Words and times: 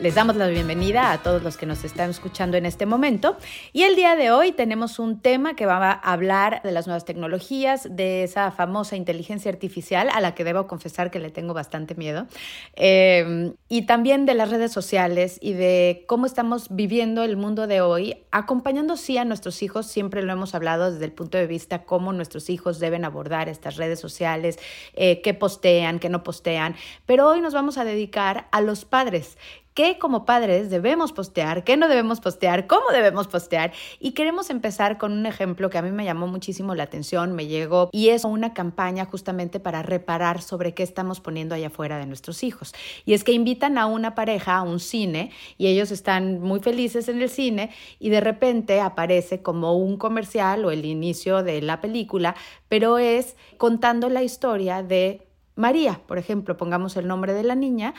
Les 0.00 0.14
damos 0.14 0.36
la 0.36 0.48
bienvenida 0.48 1.12
a 1.12 1.18
todos 1.18 1.42
los 1.42 1.58
que 1.58 1.66
nos 1.66 1.84
están 1.84 2.08
escuchando 2.08 2.56
en 2.56 2.64
este 2.64 2.86
momento. 2.86 3.36
Y 3.74 3.82
el 3.82 3.96
día 3.96 4.16
de 4.16 4.30
hoy 4.30 4.50
tenemos 4.50 4.98
un 4.98 5.20
tema 5.20 5.54
que 5.54 5.66
va 5.66 5.76
a 5.76 5.92
hablar 5.92 6.62
de 6.62 6.72
las 6.72 6.86
nuevas 6.86 7.04
tecnologías, 7.04 7.86
de 7.90 8.22
esa 8.22 8.50
famosa 8.50 8.96
inteligencia 8.96 9.50
artificial 9.50 10.08
a 10.10 10.22
la 10.22 10.34
que 10.34 10.42
debo 10.42 10.66
confesar 10.66 11.10
que 11.10 11.18
le 11.18 11.28
tengo 11.28 11.52
bastante 11.52 11.94
miedo, 11.96 12.26
eh, 12.76 13.52
y 13.68 13.82
también 13.82 14.24
de 14.24 14.32
las 14.32 14.48
redes 14.48 14.72
sociales 14.72 15.38
y 15.42 15.52
de 15.52 16.04
cómo 16.06 16.24
estamos 16.24 16.68
viviendo 16.70 17.22
el 17.22 17.36
mundo 17.36 17.66
de 17.66 17.82
hoy, 17.82 18.24
acompañando 18.30 18.96
sí 18.96 19.18
a 19.18 19.26
nuestros 19.26 19.62
hijos, 19.62 19.84
siempre 19.86 20.22
lo 20.22 20.32
hemos 20.32 20.54
hablado 20.54 20.90
desde 20.90 21.04
el 21.04 21.12
punto 21.12 21.36
de 21.36 21.46
vista 21.46 21.82
cómo 21.82 22.14
nuestros 22.14 22.48
hijos 22.48 22.78
deben 22.78 23.04
abordar 23.04 23.50
estas 23.50 23.76
redes 23.76 24.00
sociales, 24.00 24.58
eh, 24.94 25.20
qué 25.20 25.34
postean, 25.34 25.98
qué 25.98 26.08
no 26.08 26.22
postean, 26.22 26.74
pero 27.04 27.28
hoy 27.28 27.42
nos 27.42 27.52
vamos 27.52 27.76
a 27.76 27.84
dedicar 27.84 28.48
a 28.50 28.62
los 28.62 28.86
padres 28.86 29.36
qué 29.80 29.98
como 29.98 30.26
padres 30.26 30.68
debemos 30.68 31.10
postear, 31.10 31.64
qué 31.64 31.78
no 31.78 31.88
debemos 31.88 32.20
postear, 32.20 32.66
cómo 32.66 32.90
debemos 32.92 33.28
postear. 33.28 33.72
Y 33.98 34.10
queremos 34.10 34.50
empezar 34.50 34.98
con 34.98 35.10
un 35.10 35.24
ejemplo 35.24 35.70
que 35.70 35.78
a 35.78 35.82
mí 35.82 35.90
me 35.90 36.04
llamó 36.04 36.26
muchísimo 36.26 36.74
la 36.74 36.82
atención, 36.82 37.32
me 37.34 37.46
llegó, 37.46 37.88
y 37.90 38.10
es 38.10 38.26
una 38.26 38.52
campaña 38.52 39.06
justamente 39.06 39.58
para 39.58 39.82
reparar 39.82 40.42
sobre 40.42 40.74
qué 40.74 40.82
estamos 40.82 41.20
poniendo 41.20 41.54
allá 41.54 41.68
afuera 41.68 41.96
de 41.96 42.04
nuestros 42.04 42.42
hijos. 42.42 42.74
Y 43.06 43.14
es 43.14 43.24
que 43.24 43.32
invitan 43.32 43.78
a 43.78 43.86
una 43.86 44.14
pareja 44.14 44.58
a 44.58 44.62
un 44.64 44.80
cine 44.80 45.30
y 45.56 45.68
ellos 45.68 45.92
están 45.92 46.42
muy 46.42 46.60
felices 46.60 47.08
en 47.08 47.22
el 47.22 47.30
cine 47.30 47.70
y 47.98 48.10
de 48.10 48.20
repente 48.20 48.82
aparece 48.82 49.40
como 49.40 49.78
un 49.78 49.96
comercial 49.96 50.62
o 50.66 50.72
el 50.72 50.84
inicio 50.84 51.42
de 51.42 51.62
la 51.62 51.80
película, 51.80 52.36
pero 52.68 52.98
es 52.98 53.34
contando 53.56 54.10
la 54.10 54.22
historia 54.22 54.82
de 54.82 55.26
María, 55.60 56.00
por 56.06 56.16
ejemplo, 56.16 56.56
pongamos 56.56 56.96
el 56.96 57.06
nombre 57.06 57.34
de 57.34 57.42
la 57.42 57.54
niña, 57.54 57.92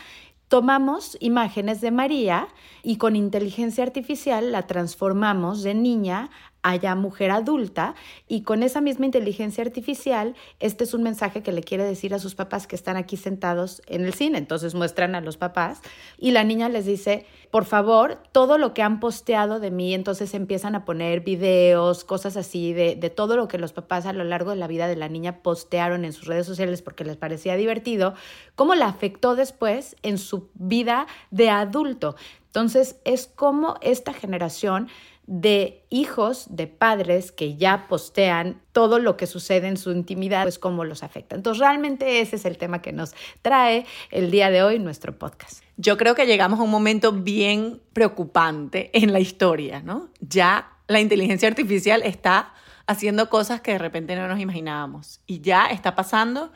tomamos 0.51 1.15
imágenes 1.21 1.79
de 1.79 1.91
María 1.91 2.49
y 2.83 2.97
con 2.97 3.15
inteligencia 3.15 3.85
artificial 3.85 4.51
la 4.51 4.67
transformamos 4.67 5.63
de 5.63 5.73
niña 5.73 6.29
a 6.63 6.75
ya 6.75 6.95
mujer 6.95 7.31
adulta 7.31 7.95
y 8.27 8.43
con 8.43 8.63
esa 8.63 8.81
misma 8.81 9.05
inteligencia 9.05 9.63
artificial, 9.63 10.35
este 10.59 10.83
es 10.83 10.93
un 10.93 11.03
mensaje 11.03 11.41
que 11.41 11.51
le 11.51 11.63
quiere 11.63 11.83
decir 11.83 12.13
a 12.13 12.19
sus 12.19 12.35
papás 12.35 12.67
que 12.67 12.75
están 12.75 12.97
aquí 12.97 13.17
sentados 13.17 13.81
en 13.87 14.05
el 14.05 14.13
cine. 14.13 14.37
Entonces 14.37 14.75
muestran 14.75 15.15
a 15.15 15.21
los 15.21 15.37
papás 15.37 15.81
y 16.17 16.31
la 16.31 16.43
niña 16.43 16.69
les 16.69 16.85
dice, 16.85 17.25
por 17.49 17.65
favor, 17.65 18.19
todo 18.31 18.57
lo 18.57 18.73
que 18.73 18.81
han 18.83 18.99
posteado 18.99 19.59
de 19.59 19.71
mí, 19.71 19.93
entonces 19.93 20.33
empiezan 20.33 20.75
a 20.75 20.85
poner 20.85 21.21
videos, 21.21 22.03
cosas 22.03 22.37
así, 22.37 22.73
de, 22.73 22.95
de 22.95 23.09
todo 23.09 23.35
lo 23.35 23.47
que 23.47 23.57
los 23.57 23.73
papás 23.73 24.05
a 24.05 24.13
lo 24.13 24.23
largo 24.23 24.51
de 24.51 24.57
la 24.57 24.67
vida 24.67 24.87
de 24.87 24.95
la 24.95 25.09
niña 25.09 25.41
postearon 25.41 26.05
en 26.05 26.13
sus 26.13 26.27
redes 26.27 26.45
sociales 26.45 26.81
porque 26.81 27.03
les 27.03 27.17
parecía 27.17 27.55
divertido, 27.55 28.13
cómo 28.55 28.75
la 28.75 28.87
afectó 28.87 29.35
después 29.35 29.95
en 30.03 30.17
su 30.17 30.49
vida 30.53 31.07
de 31.31 31.49
adulto. 31.49 32.15
Entonces 32.45 32.97
es 33.05 33.27
como 33.27 33.75
esta 33.81 34.11
generación 34.11 34.89
de 35.27 35.85
hijos 35.89 36.47
de 36.49 36.67
padres 36.67 37.31
que 37.31 37.55
ya 37.55 37.87
postean 37.87 38.61
todo 38.71 38.99
lo 38.99 39.17
que 39.17 39.27
sucede 39.27 39.67
en 39.67 39.77
su 39.77 39.91
intimidad, 39.91 40.43
pues 40.43 40.59
cómo 40.59 40.83
los 40.83 41.03
afecta. 41.03 41.35
Entonces, 41.35 41.59
realmente 41.59 42.21
ese 42.21 42.35
es 42.35 42.45
el 42.45 42.57
tema 42.57 42.81
que 42.81 42.91
nos 42.91 43.13
trae 43.41 43.85
el 44.09 44.31
día 44.31 44.49
de 44.49 44.63
hoy 44.63 44.79
nuestro 44.79 45.17
podcast. 45.17 45.63
Yo 45.77 45.97
creo 45.97 46.15
que 46.15 46.25
llegamos 46.25 46.59
a 46.59 46.63
un 46.63 46.71
momento 46.71 47.11
bien 47.11 47.81
preocupante 47.93 48.89
en 48.93 49.13
la 49.13 49.19
historia, 49.19 49.81
¿no? 49.81 50.09
Ya 50.19 50.71
la 50.87 50.99
inteligencia 50.99 51.47
artificial 51.47 52.01
está 52.03 52.53
haciendo 52.87 53.29
cosas 53.29 53.61
que 53.61 53.71
de 53.71 53.77
repente 53.77 54.15
no 54.15 54.27
nos 54.27 54.39
imaginábamos 54.39 55.21
y 55.25 55.41
ya 55.41 55.67
está 55.67 55.95
pasando 55.95 56.51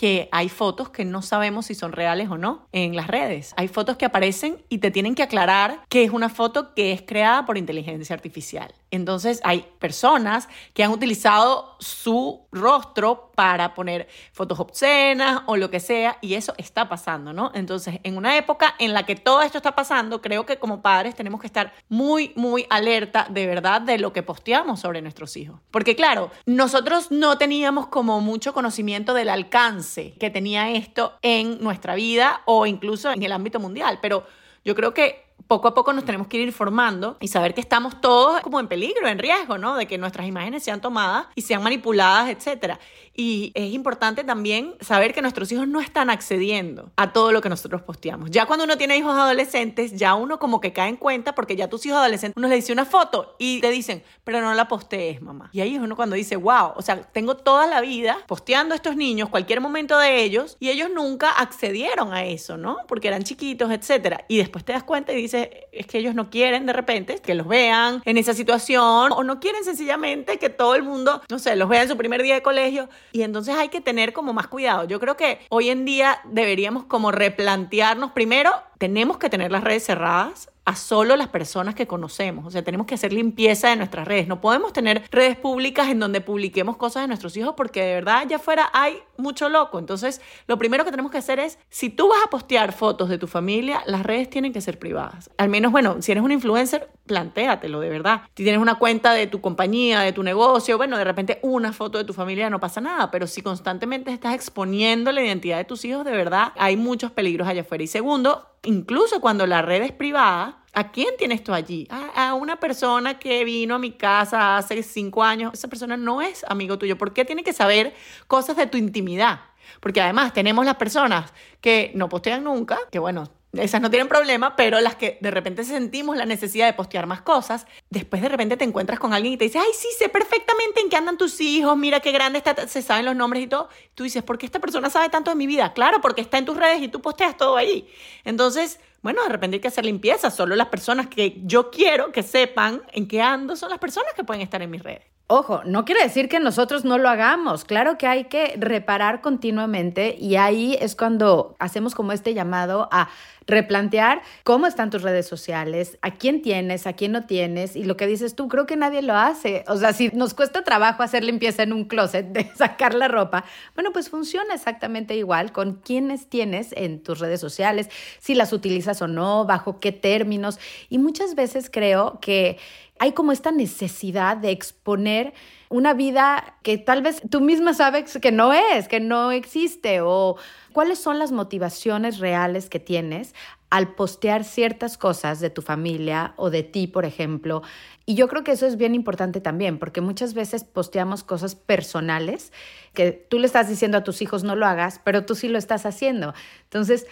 que 0.00 0.30
hay 0.32 0.48
fotos 0.48 0.88
que 0.88 1.04
no 1.04 1.20
sabemos 1.20 1.66
si 1.66 1.74
son 1.74 1.92
reales 1.92 2.30
o 2.30 2.38
no 2.38 2.66
en 2.72 2.96
las 2.96 3.06
redes. 3.06 3.52
Hay 3.58 3.68
fotos 3.68 3.98
que 3.98 4.06
aparecen 4.06 4.64
y 4.70 4.78
te 4.78 4.90
tienen 4.90 5.14
que 5.14 5.22
aclarar 5.22 5.82
que 5.90 6.04
es 6.04 6.10
una 6.10 6.30
foto 6.30 6.72
que 6.72 6.92
es 6.92 7.02
creada 7.02 7.44
por 7.44 7.58
inteligencia 7.58 8.14
artificial. 8.14 8.72
Entonces 8.90 9.40
hay 9.44 9.66
personas 9.78 10.48
que 10.74 10.82
han 10.82 10.90
utilizado 10.90 11.76
su 11.78 12.46
rostro 12.50 13.30
para 13.34 13.74
poner 13.74 14.08
fotos 14.32 14.58
obscenas 14.60 15.42
o 15.46 15.56
lo 15.56 15.70
que 15.70 15.80
sea 15.80 16.18
y 16.20 16.34
eso 16.34 16.54
está 16.58 16.88
pasando, 16.88 17.32
¿no? 17.32 17.52
Entonces, 17.54 18.00
en 18.02 18.16
una 18.16 18.36
época 18.36 18.74
en 18.78 18.92
la 18.92 19.04
que 19.06 19.16
todo 19.16 19.42
esto 19.42 19.58
está 19.58 19.74
pasando, 19.74 20.20
creo 20.20 20.44
que 20.44 20.58
como 20.58 20.82
padres 20.82 21.14
tenemos 21.14 21.40
que 21.40 21.46
estar 21.46 21.72
muy, 21.88 22.32
muy 22.36 22.66
alerta 22.68 23.26
de 23.30 23.46
verdad 23.46 23.80
de 23.80 23.98
lo 23.98 24.12
que 24.12 24.22
posteamos 24.22 24.80
sobre 24.80 25.02
nuestros 25.02 25.36
hijos. 25.36 25.60
Porque 25.70 25.96
claro, 25.96 26.30
nosotros 26.46 27.10
no 27.10 27.38
teníamos 27.38 27.86
como 27.86 28.20
mucho 28.20 28.52
conocimiento 28.52 29.14
del 29.14 29.28
alcance 29.28 30.14
que 30.18 30.30
tenía 30.30 30.70
esto 30.70 31.14
en 31.22 31.60
nuestra 31.60 31.94
vida 31.94 32.42
o 32.44 32.66
incluso 32.66 33.10
en 33.10 33.22
el 33.22 33.32
ámbito 33.32 33.60
mundial, 33.60 33.98
pero 34.02 34.26
yo 34.64 34.74
creo 34.74 34.92
que 34.92 35.29
poco 35.50 35.66
a 35.66 35.74
poco 35.74 35.92
nos 35.92 36.04
tenemos 36.04 36.28
que 36.28 36.36
ir 36.36 36.46
informando 36.46 37.16
y 37.18 37.26
saber 37.26 37.54
que 37.54 37.60
estamos 37.60 38.00
todos 38.00 38.40
como 38.42 38.60
en 38.60 38.68
peligro, 38.68 39.08
en 39.08 39.18
riesgo, 39.18 39.58
¿no? 39.58 39.74
De 39.74 39.86
que 39.86 39.98
nuestras 39.98 40.28
imágenes 40.28 40.62
sean 40.62 40.80
tomadas 40.80 41.26
y 41.34 41.42
sean 41.42 41.60
manipuladas, 41.60 42.28
etcétera. 42.28 42.78
Y 43.12 43.50
es 43.56 43.74
importante 43.74 44.22
también 44.22 44.76
saber 44.80 45.12
que 45.12 45.20
nuestros 45.22 45.50
hijos 45.50 45.66
no 45.66 45.80
están 45.80 46.08
accediendo 46.08 46.92
a 46.94 47.12
todo 47.12 47.32
lo 47.32 47.42
que 47.42 47.48
nosotros 47.48 47.82
posteamos. 47.82 48.30
Ya 48.30 48.46
cuando 48.46 48.64
uno 48.64 48.78
tiene 48.78 48.96
hijos 48.96 49.12
adolescentes, 49.12 49.92
ya 49.98 50.14
uno 50.14 50.38
como 50.38 50.60
que 50.60 50.72
cae 50.72 50.88
en 50.88 50.96
cuenta 50.96 51.34
porque 51.34 51.56
ya 51.56 51.68
tus 51.68 51.84
hijos 51.84 51.98
adolescentes, 51.98 52.36
uno 52.36 52.46
le 52.46 52.54
dice 52.54 52.72
una 52.72 52.84
foto 52.84 53.34
y 53.40 53.60
te 53.60 53.72
dicen, 53.72 54.04
pero 54.22 54.40
no 54.40 54.54
la 54.54 54.68
postees, 54.68 55.20
mamá. 55.20 55.50
Y 55.52 55.62
ahí 55.62 55.74
es 55.74 55.82
uno 55.82 55.96
cuando 55.96 56.14
dice, 56.14 56.36
wow, 56.36 56.74
o 56.76 56.82
sea, 56.82 57.02
tengo 57.02 57.36
toda 57.36 57.66
la 57.66 57.80
vida 57.80 58.18
posteando 58.28 58.72
a 58.72 58.76
estos 58.76 58.94
niños, 58.94 59.28
cualquier 59.28 59.60
momento 59.60 59.98
de 59.98 60.22
ellos, 60.22 60.56
y 60.60 60.70
ellos 60.70 60.90
nunca 60.94 61.32
accedieron 61.32 62.12
a 62.12 62.24
eso, 62.24 62.56
¿no? 62.56 62.76
Porque 62.86 63.08
eran 63.08 63.24
chiquitos, 63.24 63.72
etcétera. 63.72 64.24
Y 64.28 64.38
después 64.38 64.64
te 64.64 64.72
das 64.72 64.84
cuenta 64.84 65.12
y 65.12 65.16
dices, 65.16 65.39
es 65.72 65.86
que 65.86 65.98
ellos 65.98 66.14
no 66.14 66.30
quieren 66.30 66.66
de 66.66 66.72
repente 66.72 67.18
que 67.18 67.34
los 67.34 67.48
vean 67.48 68.02
en 68.04 68.18
esa 68.18 68.34
situación 68.34 69.12
o 69.12 69.22
no 69.24 69.40
quieren 69.40 69.64
sencillamente 69.64 70.38
que 70.38 70.50
todo 70.50 70.74
el 70.74 70.82
mundo, 70.82 71.22
no 71.30 71.38
sé, 71.38 71.56
los 71.56 71.68
vea 71.68 71.82
en 71.82 71.88
su 71.88 71.96
primer 71.96 72.22
día 72.22 72.34
de 72.34 72.42
colegio. 72.42 72.88
Y 73.12 73.22
entonces 73.22 73.56
hay 73.56 73.68
que 73.68 73.80
tener 73.80 74.12
como 74.12 74.32
más 74.32 74.46
cuidado. 74.46 74.84
Yo 74.84 75.00
creo 75.00 75.16
que 75.16 75.38
hoy 75.48 75.70
en 75.70 75.84
día 75.84 76.20
deberíamos 76.24 76.84
como 76.84 77.12
replantearnos 77.12 78.12
primero, 78.12 78.52
tenemos 78.78 79.18
que 79.18 79.30
tener 79.30 79.50
las 79.50 79.64
redes 79.64 79.84
cerradas 79.84 80.49
a 80.64 80.76
solo 80.76 81.16
las 81.16 81.28
personas 81.28 81.74
que 81.74 81.86
conocemos. 81.86 82.46
O 82.46 82.50
sea, 82.50 82.62
tenemos 82.62 82.86
que 82.86 82.94
hacer 82.94 83.12
limpieza 83.12 83.68
de 83.68 83.76
nuestras 83.76 84.06
redes. 84.06 84.28
No 84.28 84.40
podemos 84.40 84.72
tener 84.72 85.02
redes 85.10 85.36
públicas 85.36 85.88
en 85.88 85.98
donde 85.98 86.20
publiquemos 86.20 86.76
cosas 86.76 87.02
de 87.02 87.08
nuestros 87.08 87.36
hijos 87.36 87.54
porque 87.56 87.82
de 87.82 87.94
verdad 87.94 88.18
allá 88.18 88.36
afuera 88.36 88.70
hay 88.72 88.98
mucho 89.16 89.48
loco. 89.48 89.78
Entonces, 89.78 90.20
lo 90.46 90.58
primero 90.58 90.84
que 90.84 90.90
tenemos 90.90 91.12
que 91.12 91.18
hacer 91.18 91.38
es, 91.38 91.58
si 91.68 91.90
tú 91.90 92.08
vas 92.08 92.20
a 92.24 92.30
postear 92.30 92.72
fotos 92.72 93.08
de 93.08 93.18
tu 93.18 93.26
familia, 93.26 93.82
las 93.86 94.02
redes 94.02 94.30
tienen 94.30 94.52
que 94.52 94.60
ser 94.60 94.78
privadas. 94.78 95.30
Al 95.38 95.48
menos, 95.48 95.72
bueno, 95.72 95.96
si 96.00 96.12
eres 96.12 96.22
un 96.24 96.32
influencer, 96.32 96.88
plantéatelo 97.06 97.80
de 97.80 97.88
verdad. 97.88 98.22
Si 98.36 98.44
tienes 98.44 98.60
una 98.60 98.76
cuenta 98.76 99.12
de 99.12 99.26
tu 99.26 99.40
compañía, 99.40 100.00
de 100.00 100.12
tu 100.12 100.22
negocio, 100.22 100.76
bueno, 100.76 100.96
de 100.96 101.04
repente 101.04 101.40
una 101.42 101.72
foto 101.72 101.98
de 101.98 102.04
tu 102.04 102.12
familia 102.12 102.50
no 102.50 102.60
pasa 102.60 102.80
nada, 102.80 103.10
pero 103.10 103.26
si 103.26 103.42
constantemente 103.42 104.12
estás 104.12 104.34
exponiendo 104.34 105.10
la 105.10 105.22
identidad 105.22 105.58
de 105.58 105.64
tus 105.64 105.84
hijos, 105.84 106.04
de 106.04 106.12
verdad 106.12 106.52
hay 106.56 106.76
muchos 106.76 107.10
peligros 107.10 107.48
allá 107.48 107.62
afuera. 107.62 107.82
Y 107.84 107.88
segundo, 107.88 108.49
incluso 108.64 109.20
cuando 109.20 109.46
la 109.46 109.62
red 109.62 109.82
es 109.82 109.92
privada, 109.92 110.60
¿A 110.72 110.92
quién 110.92 111.16
tienes 111.18 111.42
tú 111.42 111.52
allí? 111.52 111.88
A, 111.90 112.34
una 112.34 112.60
persona 112.60 113.18
que 113.18 113.44
vino 113.44 113.74
a 113.74 113.78
mi 113.80 113.90
casa 113.90 114.56
hace 114.56 114.84
cinco 114.84 115.24
años. 115.24 115.52
Esa 115.52 115.66
persona 115.66 115.96
no 115.96 116.22
es 116.22 116.44
amigo 116.44 116.78
tuyo. 116.78 116.96
¿Por 116.96 117.12
qué 117.12 117.24
tiene 117.24 117.42
que 117.42 117.52
saber 117.52 117.92
cosas 118.28 118.56
de 118.56 118.68
tu 118.68 118.78
intimidad? 118.78 119.40
Porque 119.80 120.00
además 120.00 120.32
tenemos 120.32 120.64
las 120.64 120.76
personas 120.76 121.32
que 121.60 121.90
no 121.96 122.08
postean 122.08 122.44
nunca, 122.44 122.78
que 122.92 123.00
bueno, 123.00 123.30
esas 123.52 123.80
no 123.80 123.90
tienen 123.90 124.08
problema, 124.08 124.54
pero 124.54 124.80
las 124.80 124.94
que 124.94 125.18
de 125.20 125.30
repente 125.30 125.64
sentimos 125.64 126.16
la 126.16 126.24
necesidad 126.24 126.66
de 126.66 126.72
postear 126.72 127.06
más 127.06 127.22
cosas, 127.22 127.66
después 127.88 128.22
de 128.22 128.28
repente 128.28 128.56
te 128.56 128.64
encuentras 128.64 129.00
con 129.00 129.12
alguien 129.12 129.34
y 129.34 129.36
te 129.36 129.44
dice, 129.44 129.58
ay, 129.58 129.70
sí, 129.74 129.88
sé 129.98 130.08
perfectamente 130.08 130.80
en 130.80 130.88
qué 130.88 130.96
andan 130.96 131.18
tus 131.18 131.40
hijos, 131.40 131.76
mira 131.76 132.00
qué 132.00 132.12
grande 132.12 132.38
está, 132.38 132.68
se 132.68 132.82
saben 132.82 133.04
los 133.04 133.16
nombres 133.16 133.42
y 133.42 133.46
todo. 133.48 133.68
Tú 133.94 134.04
dices, 134.04 134.22
¿por 134.22 134.38
qué 134.38 134.46
esta 134.46 134.60
persona 134.60 134.88
sabe 134.88 135.08
tanto 135.08 135.30
de 135.30 135.36
mi 135.36 135.46
vida? 135.46 135.72
Claro, 135.72 136.00
porque 136.00 136.20
está 136.20 136.38
en 136.38 136.44
tus 136.44 136.56
redes 136.56 136.80
y 136.82 136.88
tú 136.88 137.00
posteas 137.00 137.36
todo 137.36 137.56
ahí. 137.56 137.88
Entonces, 138.24 138.78
bueno, 139.02 139.22
de 139.22 139.30
repente 139.30 139.56
hay 139.56 139.60
que 139.60 139.68
hacer 139.68 139.84
limpieza. 139.84 140.30
Solo 140.30 140.54
las 140.54 140.68
personas 140.68 141.08
que 141.08 141.40
yo 141.44 141.70
quiero 141.70 142.12
que 142.12 142.22
sepan 142.22 142.82
en 142.92 143.08
qué 143.08 143.20
ando 143.20 143.56
son 143.56 143.70
las 143.70 143.78
personas 143.78 144.12
que 144.14 144.24
pueden 144.24 144.42
estar 144.42 144.62
en 144.62 144.70
mis 144.70 144.82
redes. 144.82 145.04
Ojo, 145.32 145.62
no 145.64 145.84
quiere 145.84 146.02
decir 146.02 146.28
que 146.28 146.40
nosotros 146.40 146.84
no 146.84 146.98
lo 146.98 147.08
hagamos. 147.08 147.64
Claro 147.64 147.96
que 147.98 148.08
hay 148.08 148.24
que 148.24 148.56
reparar 148.58 149.20
continuamente 149.20 150.16
y 150.18 150.34
ahí 150.34 150.76
es 150.80 150.96
cuando 150.96 151.54
hacemos 151.60 151.94
como 151.94 152.10
este 152.10 152.34
llamado 152.34 152.88
a 152.90 153.08
replantear 153.46 154.22
cómo 154.42 154.66
están 154.66 154.90
tus 154.90 155.02
redes 155.02 155.28
sociales, 155.28 155.98
a 156.02 156.10
quién 156.10 156.42
tienes, 156.42 156.88
a 156.88 156.94
quién 156.94 157.12
no 157.12 157.26
tienes 157.26 157.76
y 157.76 157.84
lo 157.84 157.96
que 157.96 158.08
dices 158.08 158.34
tú, 158.34 158.48
creo 158.48 158.66
que 158.66 158.74
nadie 158.74 159.02
lo 159.02 159.14
hace. 159.14 159.64
O 159.68 159.76
sea, 159.76 159.92
si 159.92 160.08
nos 160.08 160.34
cuesta 160.34 160.62
trabajo 160.62 161.04
hacer 161.04 161.22
limpieza 161.22 161.62
en 161.62 161.72
un 161.72 161.84
closet, 161.84 162.26
de 162.26 162.50
sacar 162.56 162.94
la 162.94 163.06
ropa, 163.06 163.44
bueno, 163.76 163.92
pues 163.92 164.10
funciona 164.10 164.54
exactamente 164.54 165.14
igual 165.14 165.52
con 165.52 165.74
quiénes 165.74 166.28
tienes 166.28 166.72
en 166.72 167.04
tus 167.04 167.20
redes 167.20 167.40
sociales, 167.40 167.88
si 168.18 168.34
las 168.34 168.52
utilizas 168.52 169.00
o 169.00 169.06
no, 169.06 169.44
bajo 169.44 169.78
qué 169.78 169.92
términos. 169.92 170.58
Y 170.88 170.98
muchas 170.98 171.36
veces 171.36 171.70
creo 171.70 172.18
que 172.20 172.58
hay 173.00 173.12
como 173.12 173.32
esta 173.32 173.50
necesidad 173.50 174.36
de 174.36 174.50
exponer 174.50 175.32
una 175.70 175.94
vida 175.94 176.58
que 176.62 176.76
tal 176.76 177.00
vez 177.00 177.22
tú 177.30 177.40
misma 177.40 177.72
sabes 177.72 178.18
que 178.18 178.30
no 178.30 178.52
es, 178.52 178.88
que 178.88 179.00
no 179.00 179.32
existe, 179.32 180.02
o 180.02 180.36
cuáles 180.74 180.98
son 180.98 181.18
las 181.18 181.32
motivaciones 181.32 182.18
reales 182.18 182.68
que 182.68 182.78
tienes 182.78 183.34
al 183.70 183.94
postear 183.94 184.44
ciertas 184.44 184.98
cosas 184.98 185.40
de 185.40 185.48
tu 185.48 185.62
familia 185.62 186.34
o 186.36 186.50
de 186.50 186.62
ti, 186.62 186.88
por 186.88 187.06
ejemplo. 187.06 187.62
Y 188.04 188.16
yo 188.16 188.28
creo 188.28 188.44
que 188.44 188.52
eso 188.52 188.66
es 188.66 188.76
bien 188.76 188.94
importante 188.94 189.40
también, 189.40 189.78
porque 189.78 190.02
muchas 190.02 190.34
veces 190.34 190.64
posteamos 190.64 191.24
cosas 191.24 191.54
personales 191.54 192.52
que 192.92 193.12
tú 193.12 193.38
le 193.38 193.46
estás 193.46 193.68
diciendo 193.68 193.96
a 193.96 194.04
tus 194.04 194.20
hijos 194.20 194.44
no 194.44 194.56
lo 194.56 194.66
hagas, 194.66 195.00
pero 195.04 195.24
tú 195.24 195.36
sí 195.36 195.48
lo 195.48 195.56
estás 195.56 195.86
haciendo. 195.86 196.34
Entonces, 196.64 197.06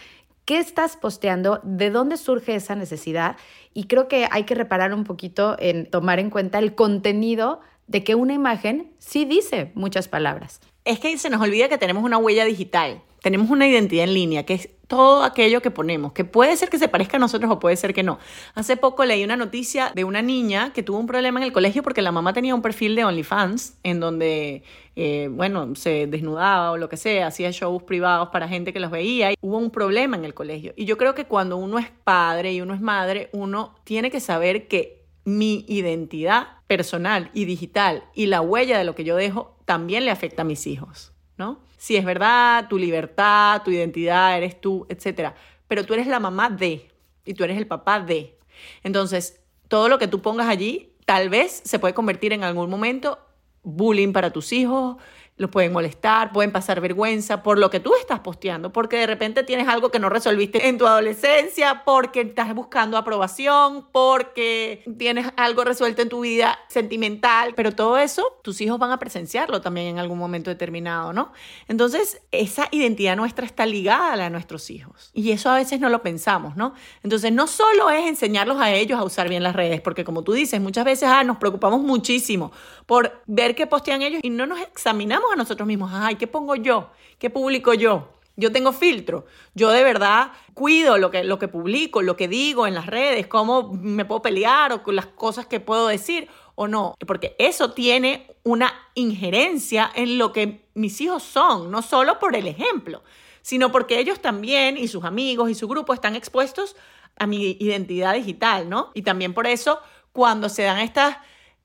¿qué 0.48 0.58
estás 0.58 0.96
posteando? 0.96 1.60
¿De 1.62 1.90
dónde 1.90 2.16
surge 2.16 2.54
esa 2.54 2.74
necesidad? 2.74 3.36
Y 3.74 3.84
creo 3.84 4.08
que 4.08 4.26
hay 4.30 4.44
que 4.44 4.54
reparar 4.54 4.94
un 4.94 5.04
poquito 5.04 5.56
en 5.58 5.84
tomar 5.84 6.20
en 6.20 6.30
cuenta 6.30 6.58
el 6.58 6.74
contenido 6.74 7.60
de 7.86 8.02
que 8.02 8.14
una 8.14 8.32
imagen 8.32 8.90
sí 8.98 9.26
dice 9.26 9.72
muchas 9.74 10.08
palabras. 10.08 10.62
Es 10.86 11.00
que 11.00 11.18
se 11.18 11.28
nos 11.28 11.42
olvida 11.42 11.68
que 11.68 11.76
tenemos 11.76 12.02
una 12.02 12.16
huella 12.16 12.46
digital, 12.46 13.02
tenemos 13.20 13.50
una 13.50 13.68
identidad 13.68 14.04
en 14.04 14.14
línea, 14.14 14.46
que 14.46 14.54
es 14.54 14.70
todo 14.88 15.22
aquello 15.22 15.60
que 15.60 15.70
ponemos, 15.70 16.12
que 16.12 16.24
puede 16.24 16.56
ser 16.56 16.70
que 16.70 16.78
se 16.78 16.88
parezca 16.88 17.18
a 17.18 17.20
nosotros 17.20 17.52
o 17.52 17.60
puede 17.60 17.76
ser 17.76 17.92
que 17.92 18.02
no. 18.02 18.18
Hace 18.54 18.76
poco 18.76 19.04
leí 19.04 19.22
una 19.22 19.36
noticia 19.36 19.92
de 19.94 20.02
una 20.02 20.22
niña 20.22 20.72
que 20.72 20.82
tuvo 20.82 20.98
un 20.98 21.06
problema 21.06 21.38
en 21.38 21.44
el 21.44 21.52
colegio 21.52 21.82
porque 21.82 22.00
la 22.00 22.10
mamá 22.10 22.32
tenía 22.32 22.54
un 22.54 22.62
perfil 22.62 22.96
de 22.96 23.04
OnlyFans 23.04 23.76
en 23.82 24.00
donde, 24.00 24.64
eh, 24.96 25.28
bueno, 25.30 25.74
se 25.74 26.06
desnudaba 26.06 26.72
o 26.72 26.78
lo 26.78 26.88
que 26.88 26.96
sea, 26.96 27.26
hacía 27.26 27.50
shows 27.50 27.82
privados 27.82 28.30
para 28.30 28.48
gente 28.48 28.72
que 28.72 28.80
los 28.80 28.90
veía. 28.90 29.30
Y 29.32 29.34
hubo 29.42 29.58
un 29.58 29.70
problema 29.70 30.16
en 30.16 30.24
el 30.24 30.32
colegio. 30.32 30.72
Y 30.74 30.86
yo 30.86 30.96
creo 30.96 31.14
que 31.14 31.26
cuando 31.26 31.58
uno 31.58 31.78
es 31.78 31.90
padre 32.04 32.54
y 32.54 32.62
uno 32.62 32.72
es 32.72 32.80
madre, 32.80 33.28
uno 33.32 33.74
tiene 33.84 34.10
que 34.10 34.20
saber 34.20 34.68
que 34.68 35.04
mi 35.24 35.66
identidad 35.68 36.46
personal 36.66 37.30
y 37.34 37.44
digital 37.44 38.04
y 38.14 38.26
la 38.26 38.40
huella 38.40 38.78
de 38.78 38.84
lo 38.84 38.94
que 38.94 39.04
yo 39.04 39.16
dejo 39.16 39.54
también 39.66 40.06
le 40.06 40.10
afecta 40.10 40.42
a 40.42 40.44
mis 40.46 40.66
hijos, 40.66 41.12
¿no? 41.36 41.60
Si 41.78 41.96
es 41.96 42.04
verdad, 42.04 42.68
tu 42.68 42.76
libertad, 42.76 43.62
tu 43.64 43.70
identidad, 43.70 44.36
eres 44.36 44.60
tú, 44.60 44.86
etcétera, 44.90 45.34
pero 45.66 45.86
tú 45.86 45.94
eres 45.94 46.06
la 46.06 46.20
mamá 46.20 46.50
de 46.50 46.90
y 47.24 47.34
tú 47.34 47.44
eres 47.44 47.56
el 47.56 47.66
papá 47.66 48.00
de. 48.00 48.38
Entonces, 48.82 49.40
todo 49.68 49.88
lo 49.88 49.98
que 49.98 50.08
tú 50.08 50.20
pongas 50.20 50.48
allí 50.48 50.92
tal 51.06 51.30
vez 51.30 51.62
se 51.64 51.78
puede 51.78 51.94
convertir 51.94 52.34
en 52.34 52.44
algún 52.44 52.68
momento 52.68 53.18
bullying 53.62 54.12
para 54.12 54.30
tus 54.30 54.52
hijos, 54.52 54.96
los 55.38 55.50
pueden 55.50 55.72
molestar, 55.72 56.32
pueden 56.32 56.52
pasar 56.52 56.80
vergüenza 56.80 57.42
por 57.42 57.58
lo 57.58 57.70
que 57.70 57.80
tú 57.80 57.94
estás 57.98 58.20
posteando, 58.20 58.72
porque 58.72 58.96
de 58.96 59.06
repente 59.06 59.44
tienes 59.44 59.68
algo 59.68 59.90
que 59.90 60.00
no 60.00 60.08
resolviste 60.08 60.68
en 60.68 60.78
tu 60.78 60.86
adolescencia, 60.86 61.82
porque 61.84 62.22
estás 62.22 62.52
buscando 62.54 62.96
aprobación, 62.98 63.86
porque 63.92 64.82
tienes 64.98 65.28
algo 65.36 65.64
resuelto 65.64 66.02
en 66.02 66.08
tu 66.08 66.20
vida 66.20 66.58
sentimental, 66.68 67.54
pero 67.54 67.72
todo 67.72 67.98
eso 67.98 68.38
tus 68.42 68.60
hijos 68.60 68.78
van 68.78 68.90
a 68.90 68.98
presenciarlo 68.98 69.60
también 69.60 69.86
en 69.86 69.98
algún 69.98 70.18
momento 70.18 70.50
determinado, 70.50 71.12
¿no? 71.12 71.32
Entonces, 71.68 72.20
esa 72.32 72.68
identidad 72.72 73.16
nuestra 73.16 73.46
está 73.46 73.64
ligada 73.64 74.12
a 74.12 74.16
la 74.16 74.24
de 74.24 74.30
nuestros 74.30 74.70
hijos 74.70 75.10
y 75.14 75.30
eso 75.30 75.50
a 75.50 75.54
veces 75.54 75.78
no 75.78 75.88
lo 75.88 76.02
pensamos, 76.02 76.56
¿no? 76.56 76.74
Entonces, 77.04 77.32
no 77.32 77.46
solo 77.46 77.90
es 77.90 78.06
enseñarlos 78.06 78.60
a 78.60 78.72
ellos 78.72 78.98
a 78.98 79.04
usar 79.04 79.28
bien 79.28 79.44
las 79.44 79.54
redes, 79.54 79.80
porque 79.80 80.04
como 80.04 80.24
tú 80.24 80.32
dices, 80.32 80.60
muchas 80.60 80.84
veces 80.84 81.08
ah, 81.08 81.22
nos 81.22 81.36
preocupamos 81.36 81.80
muchísimo 81.80 82.50
por 82.86 83.22
ver 83.26 83.54
qué 83.54 83.66
postean 83.66 84.02
ellos 84.02 84.20
y 84.24 84.30
no 84.30 84.46
nos 84.46 84.60
examinamos 84.60 85.27
a 85.32 85.36
nosotros 85.36 85.66
mismos, 85.66 85.90
ay, 85.92 86.16
¿qué 86.16 86.26
pongo 86.26 86.54
yo? 86.56 86.90
¿Qué 87.18 87.30
publico 87.30 87.74
yo? 87.74 88.08
Yo 88.36 88.52
tengo 88.52 88.72
filtro. 88.72 89.26
Yo 89.54 89.70
de 89.70 89.82
verdad 89.82 90.30
cuido 90.54 90.96
lo 90.96 91.10
que, 91.10 91.24
lo 91.24 91.40
que 91.40 91.48
publico, 91.48 92.02
lo 92.02 92.16
que 92.16 92.28
digo 92.28 92.66
en 92.66 92.74
las 92.74 92.86
redes, 92.86 93.26
cómo 93.26 93.72
me 93.72 94.04
puedo 94.04 94.22
pelear 94.22 94.72
o 94.72 94.92
las 94.92 95.06
cosas 95.06 95.46
que 95.46 95.58
puedo 95.58 95.88
decir 95.88 96.28
o 96.54 96.68
no. 96.68 96.94
Porque 97.04 97.34
eso 97.38 97.72
tiene 97.72 98.36
una 98.44 98.72
injerencia 98.94 99.90
en 99.94 100.18
lo 100.18 100.32
que 100.32 100.68
mis 100.74 101.00
hijos 101.00 101.24
son, 101.24 101.70
no 101.70 101.82
solo 101.82 102.20
por 102.20 102.36
el 102.36 102.46
ejemplo, 102.46 103.02
sino 103.42 103.72
porque 103.72 103.98
ellos 103.98 104.20
también 104.20 104.76
y 104.76 104.86
sus 104.86 105.04
amigos 105.04 105.50
y 105.50 105.54
su 105.54 105.66
grupo 105.66 105.92
están 105.92 106.14
expuestos 106.14 106.76
a 107.18 107.26
mi 107.26 107.56
identidad 107.58 108.14
digital, 108.14 108.68
¿no? 108.68 108.90
Y 108.94 109.02
también 109.02 109.34
por 109.34 109.46
eso 109.48 109.80
cuando 110.12 110.48
se 110.48 110.62
dan 110.62 110.78
estas 110.78 111.16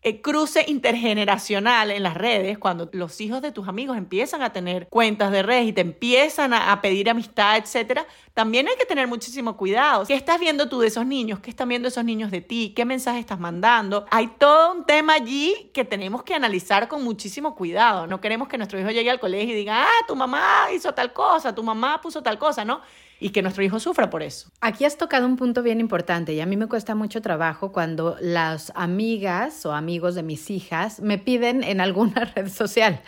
el 0.04 0.22
cruce 0.22 0.66
intergeneracional 0.68 1.90
en 1.90 2.04
las 2.04 2.16
redes, 2.16 2.58
cuando 2.58 2.90
los 2.92 3.22
hijos 3.22 3.42
de 3.42 3.52
tus 3.52 3.68
amigos 3.68 3.98
empiezan 3.98 4.42
a 4.42 4.52
tener 4.52 4.88
cuentas 4.90 5.32
de 5.32 5.44
redes 5.44 5.68
y 5.68 5.74
te 5.74 5.82
empiezan 5.82 6.54
a, 6.54 6.82
pedir 6.82 7.10
amistad, 7.10 7.58
etcétera, 7.58 8.06
también 8.34 8.68
hay 8.68 8.76
que 8.76 8.86
tener 8.86 9.08
muchísimo 9.08 9.56
cuidado. 9.56 10.06
¿Qué 10.06 10.16
estás 10.16 10.40
viendo 10.40 10.68
tú 10.68 10.82
de 10.82 10.88
esos 10.88 11.06
niños? 11.06 11.40
¿Qué 11.40 11.50
están 11.50 11.70
viendo 11.70 11.88
esos 11.88 12.04
niños 12.04 12.32
de 12.32 12.42
ti? 12.42 12.74
¿Qué 12.76 12.84
mensaje 12.84 13.20
estás 13.20 13.40
mandando? 13.40 14.06
Hay 14.12 14.28
todo 14.38 14.74
un 14.74 14.86
tema 14.86 15.14
allí 15.14 15.72
que 15.74 15.86
tenemos 15.86 16.24
que 16.24 16.34
analizar 16.34 16.90
con 16.90 17.04
muchísimo 17.04 17.56
cuidado. 17.56 18.06
No 18.06 18.20
queremos 18.20 18.50
que 18.50 18.58
nuestro 18.58 18.80
hijo 18.80 18.92
llegue 18.92 19.10
al 19.10 19.22
colegio 19.22 19.54
y 19.54 19.58
diga, 19.58 19.84
ah, 19.84 20.06
tu 20.08 20.16
mamá 20.16 20.68
hizo 20.76 20.94
tal 20.94 21.14
cosa, 21.14 21.56
tu 21.56 21.64
mamá 21.64 22.02
puso 22.02 22.22
tal 22.22 22.38
cosa, 22.38 22.66
¿no? 22.66 22.82
y 23.24 23.30
que 23.30 23.42
nuestro 23.42 23.64
hijo 23.64 23.80
sufra 23.80 24.10
por 24.10 24.22
eso. 24.22 24.50
Aquí 24.60 24.84
has 24.84 24.98
tocado 24.98 25.26
un 25.26 25.38
punto 25.38 25.64
bien 25.64 25.80
importante 25.80 26.34
y 26.34 26.42
a 26.42 26.46
mí 26.46 26.58
me 26.58 26.68
cuesta 26.68 26.94
mucho 26.94 27.22
trabajo 27.22 27.72
cuando 27.72 28.18
las 28.20 28.74
amigas 28.76 29.66
o 29.66 29.72
amigos 29.94 30.16
de 30.16 30.24
mis 30.24 30.50
hijas 30.50 31.02
me 31.02 31.20
piden 31.20 31.64
en 31.64 31.80
alguna 31.80 32.26
red 32.36 32.50
social 32.50 33.00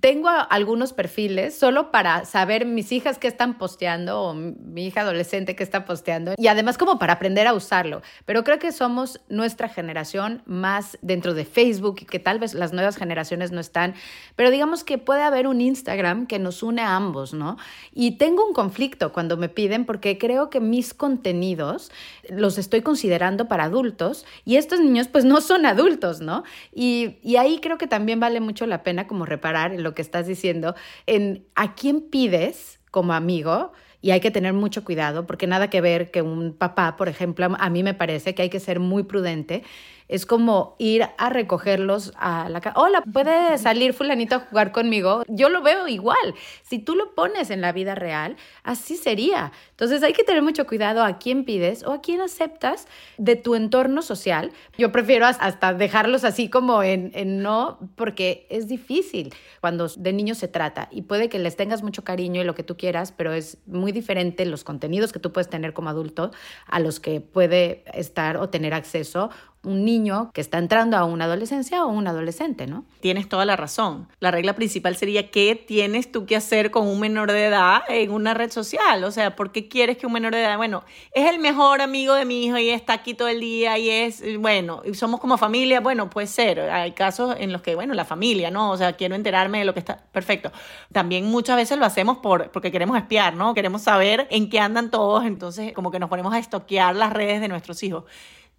tengo 0.00 0.28
algunos 0.28 0.92
perfiles 0.92 1.58
solo 1.58 1.90
para 1.90 2.24
saber 2.24 2.66
mis 2.66 2.92
hijas 2.92 3.18
qué 3.18 3.26
están 3.26 3.58
posteando 3.58 4.22
o 4.22 4.34
mi 4.34 4.86
hija 4.86 5.00
adolescente 5.00 5.56
qué 5.56 5.64
está 5.64 5.84
posteando 5.84 6.34
y 6.36 6.46
además 6.46 6.78
como 6.78 6.98
para 6.98 7.14
aprender 7.14 7.46
a 7.46 7.54
usarlo. 7.54 8.02
Pero 8.24 8.44
creo 8.44 8.58
que 8.58 8.70
somos 8.70 9.20
nuestra 9.28 9.68
generación 9.68 10.42
más 10.46 10.98
dentro 11.02 11.34
de 11.34 11.44
Facebook 11.44 11.96
y 12.02 12.04
que 12.04 12.18
tal 12.18 12.38
vez 12.38 12.54
las 12.54 12.72
nuevas 12.72 12.96
generaciones 12.96 13.50
no 13.50 13.60
están, 13.60 13.94
pero 14.36 14.50
digamos 14.50 14.84
que 14.84 14.98
puede 14.98 15.22
haber 15.22 15.46
un 15.46 15.60
Instagram 15.60 16.26
que 16.26 16.38
nos 16.38 16.62
une 16.62 16.82
a 16.82 16.94
ambos, 16.94 17.34
¿no? 17.34 17.56
Y 17.92 18.12
tengo 18.12 18.46
un 18.46 18.52
conflicto 18.52 19.12
cuando 19.12 19.36
me 19.36 19.48
piden 19.48 19.84
porque 19.84 20.18
creo 20.18 20.50
que 20.50 20.60
mis 20.60 20.94
contenidos 20.94 21.90
los 22.28 22.58
estoy 22.58 22.82
considerando 22.82 23.48
para 23.48 23.64
adultos 23.64 24.26
y 24.44 24.56
estos 24.56 24.80
niños 24.80 25.08
pues 25.08 25.24
no 25.24 25.40
son 25.40 25.66
adultos, 25.66 26.20
¿no? 26.20 26.44
Y, 26.72 27.16
y 27.22 27.36
ahí 27.36 27.58
creo 27.60 27.78
que 27.78 27.86
también 27.86 28.20
vale 28.20 28.40
mucho 28.40 28.66
la 28.66 28.82
pena 28.82 29.06
como 29.06 29.26
reparar 29.26 29.72
en 29.72 29.82
lo 29.88 29.94
que 29.94 30.02
estás 30.02 30.26
diciendo, 30.26 30.74
en 31.06 31.46
a 31.54 31.74
quién 31.74 32.00
pides 32.00 32.80
como 32.90 33.12
amigo, 33.12 33.72
y 34.00 34.12
hay 34.12 34.20
que 34.20 34.30
tener 34.30 34.52
mucho 34.52 34.84
cuidado 34.84 35.26
porque 35.26 35.46
nada 35.46 35.70
que 35.70 35.80
ver 35.80 36.10
que 36.10 36.22
un 36.22 36.52
papá, 36.52 36.96
por 36.96 37.08
ejemplo, 37.08 37.48
a 37.58 37.70
mí 37.70 37.82
me 37.82 37.94
parece 37.94 38.34
que 38.34 38.42
hay 38.42 38.48
que 38.48 38.60
ser 38.60 38.78
muy 38.78 39.02
prudente 39.02 39.64
es 40.08 40.24
como 40.26 40.74
ir 40.78 41.06
a 41.18 41.28
recogerlos 41.28 42.12
a 42.16 42.48
la 42.48 42.60
casa. 42.60 42.78
Hola, 42.78 43.02
¿puede 43.12 43.58
salir 43.58 43.92
fulanito 43.92 44.36
a 44.36 44.40
jugar 44.40 44.72
conmigo? 44.72 45.22
Yo 45.28 45.48
lo 45.50 45.62
veo 45.62 45.86
igual. 45.86 46.34
Si 46.62 46.78
tú 46.78 46.94
lo 46.94 47.14
pones 47.14 47.50
en 47.50 47.60
la 47.60 47.72
vida 47.72 47.94
real, 47.94 48.36
así 48.62 48.96
sería. 48.96 49.52
Entonces 49.70 50.02
hay 50.02 50.14
que 50.14 50.24
tener 50.24 50.42
mucho 50.42 50.66
cuidado 50.66 51.04
a 51.04 51.18
quién 51.18 51.44
pides 51.44 51.84
o 51.84 51.92
a 51.92 52.00
quién 52.00 52.20
aceptas 52.20 52.88
de 53.18 53.36
tu 53.36 53.54
entorno 53.54 54.02
social. 54.02 54.52
Yo 54.78 54.90
prefiero 54.92 55.26
hasta 55.26 55.74
dejarlos 55.74 56.24
así 56.24 56.48
como 56.48 56.82
en, 56.82 57.10
en 57.14 57.42
no, 57.42 57.78
porque 57.94 58.46
es 58.50 58.66
difícil 58.66 59.34
cuando 59.60 59.88
de 59.88 60.12
niños 60.12 60.38
se 60.38 60.48
trata 60.48 60.88
y 60.90 61.02
puede 61.02 61.28
que 61.28 61.38
les 61.38 61.56
tengas 61.56 61.82
mucho 61.82 62.02
cariño 62.02 62.40
y 62.40 62.44
lo 62.44 62.54
que 62.54 62.62
tú 62.62 62.76
quieras, 62.76 63.12
pero 63.12 63.32
es 63.32 63.58
muy 63.66 63.92
diferente 63.92 64.46
los 64.46 64.64
contenidos 64.64 65.12
que 65.12 65.18
tú 65.18 65.32
puedes 65.32 65.50
tener 65.50 65.74
como 65.74 65.90
adulto 65.90 66.30
a 66.66 66.80
los 66.80 66.98
que 66.98 67.20
puede 67.20 67.84
estar 67.92 68.38
o 68.38 68.48
tener 68.48 68.72
acceso 68.72 69.30
un 69.64 69.84
niño 69.84 70.30
que 70.32 70.40
está 70.40 70.58
entrando 70.58 70.96
a 70.96 71.04
una 71.04 71.24
adolescencia 71.24 71.84
o 71.84 71.88
un 71.88 72.06
adolescente, 72.06 72.66
¿no? 72.66 72.84
Tienes 73.00 73.28
toda 73.28 73.44
la 73.44 73.56
razón. 73.56 74.08
La 74.20 74.30
regla 74.30 74.54
principal 74.54 74.96
sería 74.96 75.30
qué 75.30 75.54
tienes 75.54 76.10
tú 76.12 76.26
que 76.26 76.36
hacer 76.36 76.70
con 76.70 76.86
un 76.86 77.00
menor 77.00 77.32
de 77.32 77.46
edad 77.46 77.82
en 77.88 78.10
una 78.12 78.34
red 78.34 78.50
social. 78.50 79.02
O 79.04 79.10
sea, 79.10 79.36
¿por 79.36 79.52
qué 79.52 79.68
quieres 79.68 79.96
que 79.96 80.06
un 80.06 80.12
menor 80.12 80.32
de 80.32 80.42
edad, 80.42 80.56
bueno, 80.56 80.84
es 81.12 81.28
el 81.28 81.38
mejor 81.38 81.80
amigo 81.80 82.14
de 82.14 82.24
mi 82.24 82.44
hijo 82.44 82.58
y 82.58 82.70
está 82.70 82.92
aquí 82.92 83.14
todo 83.14 83.28
el 83.28 83.40
día 83.40 83.78
y 83.78 83.90
es, 83.90 84.22
bueno, 84.38 84.82
somos 84.94 85.20
como 85.20 85.36
familia? 85.38 85.80
Bueno, 85.80 86.08
puede 86.08 86.28
ser. 86.28 86.60
Hay 86.60 86.92
casos 86.92 87.36
en 87.38 87.52
los 87.52 87.62
que, 87.62 87.74
bueno, 87.74 87.94
la 87.94 88.04
familia, 88.04 88.50
¿no? 88.50 88.70
O 88.70 88.76
sea, 88.76 88.92
quiero 88.94 89.14
enterarme 89.14 89.58
de 89.58 89.64
lo 89.64 89.74
que 89.74 89.80
está. 89.80 90.04
Perfecto. 90.12 90.52
También 90.92 91.26
muchas 91.26 91.56
veces 91.56 91.78
lo 91.78 91.84
hacemos 91.84 92.18
por, 92.18 92.50
porque 92.52 92.70
queremos 92.70 92.96
espiar, 92.96 93.34
¿no? 93.34 93.54
Queremos 93.54 93.82
saber 93.82 94.28
en 94.30 94.48
qué 94.50 94.60
andan 94.60 94.90
todos. 94.90 95.24
Entonces, 95.24 95.72
como 95.72 95.90
que 95.90 95.98
nos 95.98 96.08
ponemos 96.08 96.32
a 96.32 96.38
estoquear 96.38 96.94
las 96.94 97.12
redes 97.12 97.40
de 97.40 97.48
nuestros 97.48 97.82
hijos. 97.82 98.04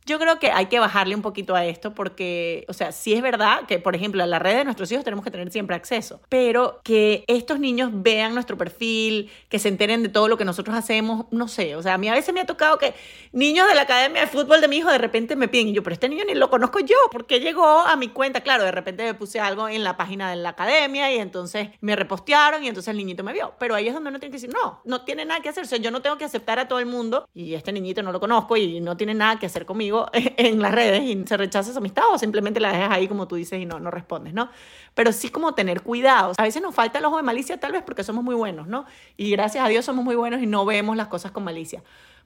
Yo 0.10 0.18
creo 0.18 0.40
que 0.40 0.50
hay 0.50 0.66
que 0.66 0.80
bajarle 0.80 1.14
un 1.14 1.22
poquito 1.22 1.56
a 1.56 1.66
esto 1.66 1.94
porque, 1.94 2.66
o 2.68 2.74
sea, 2.74 2.92
sí 2.92 3.14
es 3.14 3.22
verdad 3.22 3.68
que, 3.68 3.78
por 3.78 3.96
ejemplo, 3.96 4.24
a 4.24 4.26
la 4.26 4.40
red 4.40 4.58
de 4.58 4.64
nuestros 4.64 4.92
hijos 4.92 5.06
tenemos 5.06 5.24
que 5.24 5.30
tener 5.30 5.52
siempre 5.52 5.76
acceso, 5.76 6.20
pero 6.30 6.82
que 6.84 7.24
estos 7.28 7.60
niños 7.60 7.92
vean 7.94 8.34
nuestro 8.34 8.58
perfil, 8.58 9.30
que 9.50 9.60
se 9.60 9.68
enteren 9.68 10.02
de 10.02 10.10
todo 10.10 10.28
lo 10.28 10.36
que 10.36 10.46
nosotros 10.46 10.76
hacemos, 10.76 11.28
no 11.30 11.48
sé, 11.48 11.76
o 11.76 11.84
sea, 11.84 11.94
a 11.94 11.98
mí 12.00 12.10
a 12.10 12.14
veces 12.14 12.34
me 12.34 12.42
ha 12.42 12.48
tocado 12.48 12.80
que 12.80 12.96
niños 13.34 13.68
de 13.68 13.76
la 13.76 13.84
academia 13.84 14.22
de 14.22 14.28
fútbol 14.28 14.62
de 14.62 14.68
mi 14.68 14.78
hijo 14.78 14.90
de 14.90 14.98
repente 14.98 15.36
me 15.36 15.48
piden, 15.48 15.68
y 15.68 15.74
yo, 15.74 15.84
pero 15.84 15.94
este 15.94 16.10
niño 16.10 16.24
ni 16.26 16.34
lo 16.34 16.50
conozco 16.50 16.80
yo, 16.80 16.98
porque 17.12 17.40
llegó 17.40 17.68
a 17.68 17.96
mi 17.96 18.08
cuenta, 18.08 18.42
claro, 18.42 18.64
de 18.64 18.72
repente 18.72 19.04
me 19.04 19.14
puse 19.14 19.40
algo 19.40 19.70
en 19.70 19.84
la 19.84 19.96
página 19.96 20.32
de 20.32 20.38
la 20.38 20.50
academia 20.50 21.14
y 21.14 21.20
entonces 21.20 21.70
me 21.82 21.96
repostearon 21.96 22.64
y 22.64 22.68
entonces 22.68 22.90
el 22.90 22.98
niñito 22.98 23.24
me 23.24 23.32
vio, 23.32 23.54
pero 23.60 23.76
ahí 23.76 23.88
es 23.88 23.94
donde 23.94 24.10
uno 24.10 24.20
tiene 24.20 24.32
que 24.32 24.42
decir, 24.42 24.52
no, 24.52 24.82
no 24.86 25.02
tiene 25.02 25.24
nada 25.24 25.40
que 25.42 25.50
hacer, 25.50 25.66
o 25.66 25.68
sea, 25.68 25.78
yo 25.78 25.92
no 25.92 26.02
tengo 26.02 26.18
que 26.18 26.26
aceptar 26.26 26.58
a 26.58 26.68
todo 26.68 26.80
el 26.80 26.88
mundo 26.88 27.30
y 27.36 27.54
este 27.54 27.72
niñito 27.72 28.02
no 28.02 28.12
lo 28.12 28.20
conozco 28.20 28.58
y 28.58 28.80
no 28.80 28.98
tiene 28.98 29.14
nada 29.14 29.38
que 29.38 29.46
hacer 29.46 29.68
conmigo 29.68 29.99
en 30.14 30.62
las 30.62 30.72
redes 30.72 31.04
y 31.04 31.24
se 31.26 31.38
rechaza 31.38 31.70
esa 31.70 31.80
amistad 31.80 32.04
o 32.12 32.18
simplemente 32.18 32.60
la 32.60 32.72
dejas 32.72 32.92
ahí 32.92 33.08
como 33.08 33.28
tú 33.28 33.36
dices 33.36 33.60
y 33.60 33.66
no, 33.66 33.80
no 33.80 33.92
respondes, 33.92 34.34
¿no? 34.34 34.50
Pero 34.94 35.12
sí 35.12 35.30
como 35.30 35.54
tener 35.54 35.82
cuidado. 35.82 36.34
A 36.38 36.44
veces 36.44 36.62
nos 36.62 36.76
falta 36.76 37.00
el 37.00 37.06
ojo 37.06 37.18
de 37.18 37.24
malicia 37.24 37.60
tal 37.60 37.72
vez 37.72 37.84
porque 37.84 38.04
somos 38.04 38.24
muy 38.24 38.36
buenos, 38.36 38.68
¿no? 38.68 38.86
Y 39.18 39.32
gracias 39.32 39.66
a 39.66 39.68
Dios 39.68 39.86
somos 39.86 40.06
muy 40.06 40.16
buenos 40.16 40.42
y 40.42 40.46
no 40.46 40.66
vemos 40.66 40.98
las 40.98 41.08
cosas 41.08 41.32
con 41.32 41.44
malicia. 41.44 41.84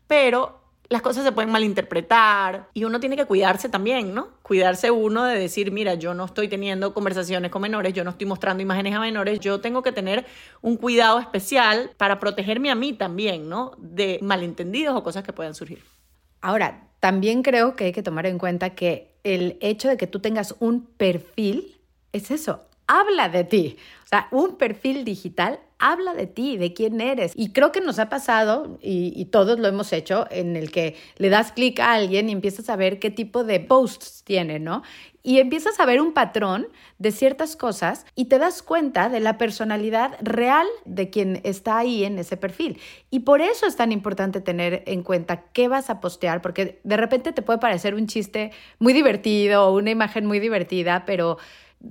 Pero 0.08 0.64
las 0.90 1.02
cosas 1.02 1.24
se 1.24 1.32
pueden 1.32 1.52
malinterpretar 1.52 2.70
y 2.74 2.84
uno 2.84 3.00
tiene 3.00 3.16
que 3.16 3.26
cuidarse 3.26 3.70
también, 3.70 4.14
¿no? 4.14 4.30
Cuidarse 4.44 4.92
uno 4.92 5.24
de 5.24 5.40
decir, 5.40 5.72
mira, 5.72 5.96
yo 5.96 6.14
no 6.14 6.26
estoy 6.26 6.48
teniendo 6.48 6.94
conversaciones 6.94 7.52
con 7.52 7.62
menores, 7.62 7.94
yo 7.94 8.04
no 8.04 8.12
estoy 8.12 8.28
mostrando 8.28 8.62
imágenes 8.62 8.94
a 8.94 9.00
menores, 9.00 9.40
yo 9.40 9.60
tengo 9.60 9.82
que 9.82 9.92
tener 9.92 10.26
un 10.62 10.78
cuidado 10.78 11.20
especial 11.20 11.92
para 11.98 12.20
protegerme 12.20 12.70
a 12.70 12.76
mí 12.76 12.94
también, 12.94 13.50
¿no? 13.50 13.72
De 13.78 14.20
malentendidos 14.22 14.96
o 14.96 15.04
cosas 15.04 15.24
que 15.24 15.34
puedan 15.34 15.56
surgir. 15.56 15.84
Ahora, 16.44 16.90
también 17.00 17.42
creo 17.42 17.78
que 17.78 17.86
hay 17.86 17.92
que 17.94 18.04
tomar 18.04 18.26
en 18.26 18.38
cuenta 18.38 18.72
que 18.72 19.16
el 19.24 19.58
hecho 19.62 19.88
de 19.88 19.96
que 19.96 20.08
tú 20.08 20.20
tengas 20.20 20.56
un 20.60 20.86
perfil 20.86 21.80
es 22.12 22.32
eso, 22.32 22.68
habla 22.86 23.30
de 23.30 23.46
ti. 23.46 23.78
O 24.04 24.08
sea, 24.08 24.28
un 24.30 24.58
perfil 24.58 25.06
digital 25.06 25.62
habla 25.84 26.14
de 26.14 26.28
ti, 26.28 26.56
de 26.56 26.74
quién 26.74 27.02
eres. 27.02 27.34
Y 27.36 27.52
creo 27.52 27.74
que 27.74 27.82
nos 27.82 28.00
ha 28.00 28.08
pasado, 28.08 28.80
y, 28.82 29.26
todos 29.26 29.60
lo 29.60 29.68
hemos 29.68 29.92
hecho, 29.92 30.28
en 30.32 30.56
el 30.56 30.72
que 30.72 30.96
le 31.18 31.28
das 31.28 31.52
clic 31.52 31.82
a 31.82 31.92
alguien 31.92 32.30
y 32.30 32.32
empiezas 32.32 32.70
a 32.70 32.78
ver 32.78 33.00
qué 33.00 33.12
tipo 33.12 33.44
de 33.44 33.60
posts 33.60 34.24
tiene, 34.24 34.60
¿no? 34.60 34.82
Y 35.24 35.40
empiezas 35.40 35.80
a 35.82 35.86
ver 35.86 36.02
un 36.02 36.14
patrón 36.14 36.68
de 37.00 37.12
ciertas 37.12 37.58
cosas 37.58 38.06
y 38.16 38.26
te 38.26 38.40
das 38.40 38.62
cuenta 38.62 39.10
de 39.10 39.20
la 39.20 39.38
personalidad 39.38 40.18
real 40.22 40.68
de 40.86 41.10
quien 41.10 41.42
está 41.44 41.80
ahí 41.80 42.06
en 42.06 42.18
ese 42.18 42.38
perfil. 42.38 42.80
Y 43.10 43.20
por 43.20 43.42
eso 43.42 43.66
es 43.66 43.76
tan 43.76 43.92
importante 43.92 44.40
tener 44.40 44.84
en 44.86 45.04
cuenta 45.04 45.46
qué 45.52 45.68
vas 45.68 45.90
a 45.90 46.00
postear, 46.00 46.42
porque 46.42 46.80
de 46.86 46.98
repente 46.98 47.34
te 47.34 47.42
puede 47.42 47.60
parecer 47.60 47.94
un 47.94 48.08
chiste 48.08 48.52
muy 48.80 48.94
divertido 48.94 49.68
o 49.68 49.78
una 49.78 49.92
imagen 49.92 50.26
muy 50.26 50.40
divertida, 50.40 51.04
pero 51.06 51.38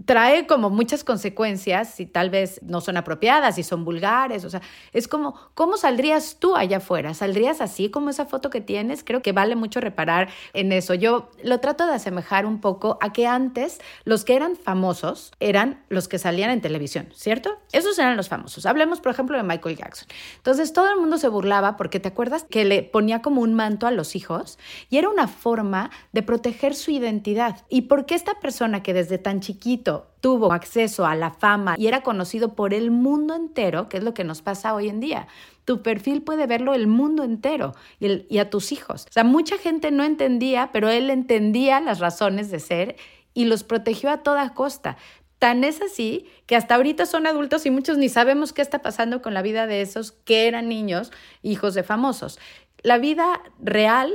trae 0.06 0.46
como 0.46 0.70
muchas 0.70 1.04
consecuencias 1.04 1.94
si 1.94 2.06
tal 2.06 2.30
vez 2.30 2.61
no 2.62 2.80
son 2.80 2.96
apropiadas, 2.96 3.56
si 3.56 3.62
son 3.62 3.84
vulgares, 3.84 4.44
o 4.44 4.50
sea, 4.50 4.62
es 4.92 5.06
como, 5.06 5.34
¿cómo 5.54 5.76
saldrías 5.76 6.38
tú 6.38 6.56
allá 6.56 6.78
afuera? 6.78 7.14
¿Saldrías 7.14 7.61
así 7.61 7.90
como 7.90 8.11
esa 8.11 8.25
foto 8.25 8.49
que 8.49 8.61
tienes? 8.61 9.04
Creo 9.04 9.22
que 9.22 9.32
vale 9.32 9.54
mucho 9.54 9.80
reparar 9.80 10.30
en 10.54 10.72
eso. 10.72 10.94
Yo 10.94 11.30
lo 11.44 11.61
trato 11.61 11.87
de 11.87 11.94
asemejar 11.94 12.46
un 12.46 12.61
poco 12.61 12.99
a 13.00 13.12
que 13.12 13.26
antes 13.26 13.80
los 14.04 14.25
que 14.25 14.34
eran 14.34 14.56
famosos 14.56 15.32
eran 15.40 15.84
los 15.88 16.08
que 16.08 16.18
salían 16.18 16.50
en 16.50 16.61
televisión, 16.61 17.08
¿cierto? 17.12 17.58
Esos 17.72 17.99
eran 17.99 18.16
los 18.16 18.28
famosos. 18.28 18.66
Hablemos, 18.66 19.00
por 19.00 19.12
ejemplo, 19.12 19.37
de 19.37 19.42
Michael 19.42 19.76
Jackson. 19.76 20.08
Entonces, 20.37 20.72
todo 20.72 20.90
el 20.90 20.99
mundo 20.99 21.18
se 21.18 21.28
burlaba 21.28 21.76
porque 21.76 22.00
te 22.00 22.08
acuerdas 22.08 22.46
que 22.49 22.64
le 22.64 22.82
ponía 22.82 23.20
como 23.20 23.42
un 23.42 23.54
manto 23.54 23.87
a 23.87 23.90
los 23.90 24.16
hijos 24.16 24.58
y 24.88 24.99
era 24.99 25.08
una 25.08 25.28
forma 25.28 25.90
de 26.12 26.22
proteger 26.22 26.75
su 26.75 26.90
identidad. 26.90 27.64
¿Y 27.68 27.82
por 27.82 28.06
qué 28.06 28.14
esta 28.14 28.40
persona 28.40 28.82
que 28.82 28.94
desde 28.94 29.18
tan 29.18 29.40
tuvo 29.82 30.52
acceso 30.52 31.06
a 31.06 31.16
la 31.16 31.30
fama 31.30 31.74
y 31.78 31.86
era 31.86 32.02
conocido 32.02 32.54
por 32.54 32.74
el 32.74 32.90
mundo 32.90 33.34
entero, 33.34 33.88
que 33.88 33.98
es 33.98 34.04
lo 34.04 34.14
que 34.14 34.24
nos 34.24 34.42
pasa 34.42 34.74
hoy 34.74 34.88
en 34.88 35.00
día. 35.00 35.28
Tu 35.64 35.82
perfil 35.82 36.22
puede 36.22 36.46
verlo 36.46 36.74
el 36.74 36.86
mundo 36.86 37.24
entero 37.24 37.74
y, 38.00 38.26
y 38.28 38.38
a 38.38 38.50
tus 38.50 38.72
hijos. 38.72 39.06
O 39.08 39.12
sea, 39.12 39.24
mucha 39.24 39.58
gente 39.58 39.90
no 39.90 40.04
entendía, 40.04 40.70
pero 40.72 40.88
él 40.88 41.10
entendía 41.10 41.80
las 41.80 41.98
razones 41.98 42.50
de 42.50 42.60
ser 42.60 42.96
y 43.34 43.44
los 43.44 43.64
protegió 43.64 44.10
a 44.10 44.22
toda 44.22 44.54
costa. 44.54 44.96
Tan 45.38 45.64
es 45.64 45.82
así 45.82 46.26
que 46.46 46.54
hasta 46.54 46.76
ahorita 46.76 47.04
son 47.04 47.26
adultos 47.26 47.66
y 47.66 47.70
muchos 47.70 47.98
ni 47.98 48.08
sabemos 48.08 48.52
qué 48.52 48.62
está 48.62 48.80
pasando 48.80 49.22
con 49.22 49.34
la 49.34 49.42
vida 49.42 49.66
de 49.66 49.82
esos 49.82 50.12
que 50.12 50.46
eran 50.46 50.68
niños, 50.68 51.10
hijos 51.42 51.74
de 51.74 51.82
famosos. 51.82 52.38
La 52.82 52.98
vida 52.98 53.42
real 53.60 54.12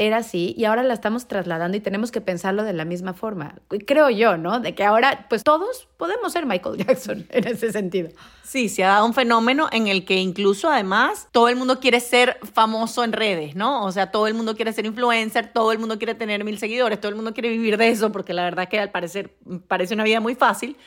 era 0.00 0.16
así 0.16 0.54
y 0.56 0.64
ahora 0.64 0.82
la 0.82 0.94
estamos 0.94 1.28
trasladando 1.28 1.76
y 1.76 1.80
tenemos 1.80 2.10
que 2.10 2.22
pensarlo 2.22 2.64
de 2.64 2.72
la 2.72 2.86
misma 2.86 3.12
forma. 3.12 3.56
Creo 3.86 4.08
yo, 4.08 4.38
¿no? 4.38 4.58
De 4.58 4.74
que 4.74 4.82
ahora, 4.82 5.26
pues 5.28 5.44
todos 5.44 5.88
podemos 5.98 6.32
ser 6.32 6.46
Michael 6.46 6.78
Jackson 6.86 7.26
en 7.28 7.46
ese 7.46 7.70
sentido. 7.70 8.08
Sí, 8.42 8.70
se 8.70 8.82
ha 8.82 8.88
dado 8.88 9.04
un 9.04 9.12
fenómeno 9.12 9.68
en 9.70 9.88
el 9.88 10.06
que 10.06 10.16
incluso 10.16 10.70
además 10.70 11.28
todo 11.32 11.48
el 11.48 11.56
mundo 11.56 11.80
quiere 11.80 12.00
ser 12.00 12.38
famoso 12.54 13.04
en 13.04 13.12
redes, 13.12 13.56
¿no? 13.56 13.84
O 13.84 13.92
sea, 13.92 14.10
todo 14.10 14.26
el 14.26 14.32
mundo 14.32 14.56
quiere 14.56 14.72
ser 14.72 14.86
influencer, 14.86 15.52
todo 15.52 15.70
el 15.70 15.78
mundo 15.78 15.98
quiere 15.98 16.14
tener 16.14 16.44
mil 16.44 16.58
seguidores, 16.58 16.98
todo 16.98 17.10
el 17.10 17.16
mundo 17.16 17.34
quiere 17.34 17.50
vivir 17.50 17.76
de 17.76 17.90
eso, 17.90 18.10
porque 18.10 18.32
la 18.32 18.44
verdad 18.44 18.68
que 18.70 18.80
al 18.80 18.90
parecer 18.90 19.36
parece 19.68 19.92
una 19.92 20.04
vida 20.04 20.20
muy 20.20 20.34
fácil 20.34 20.78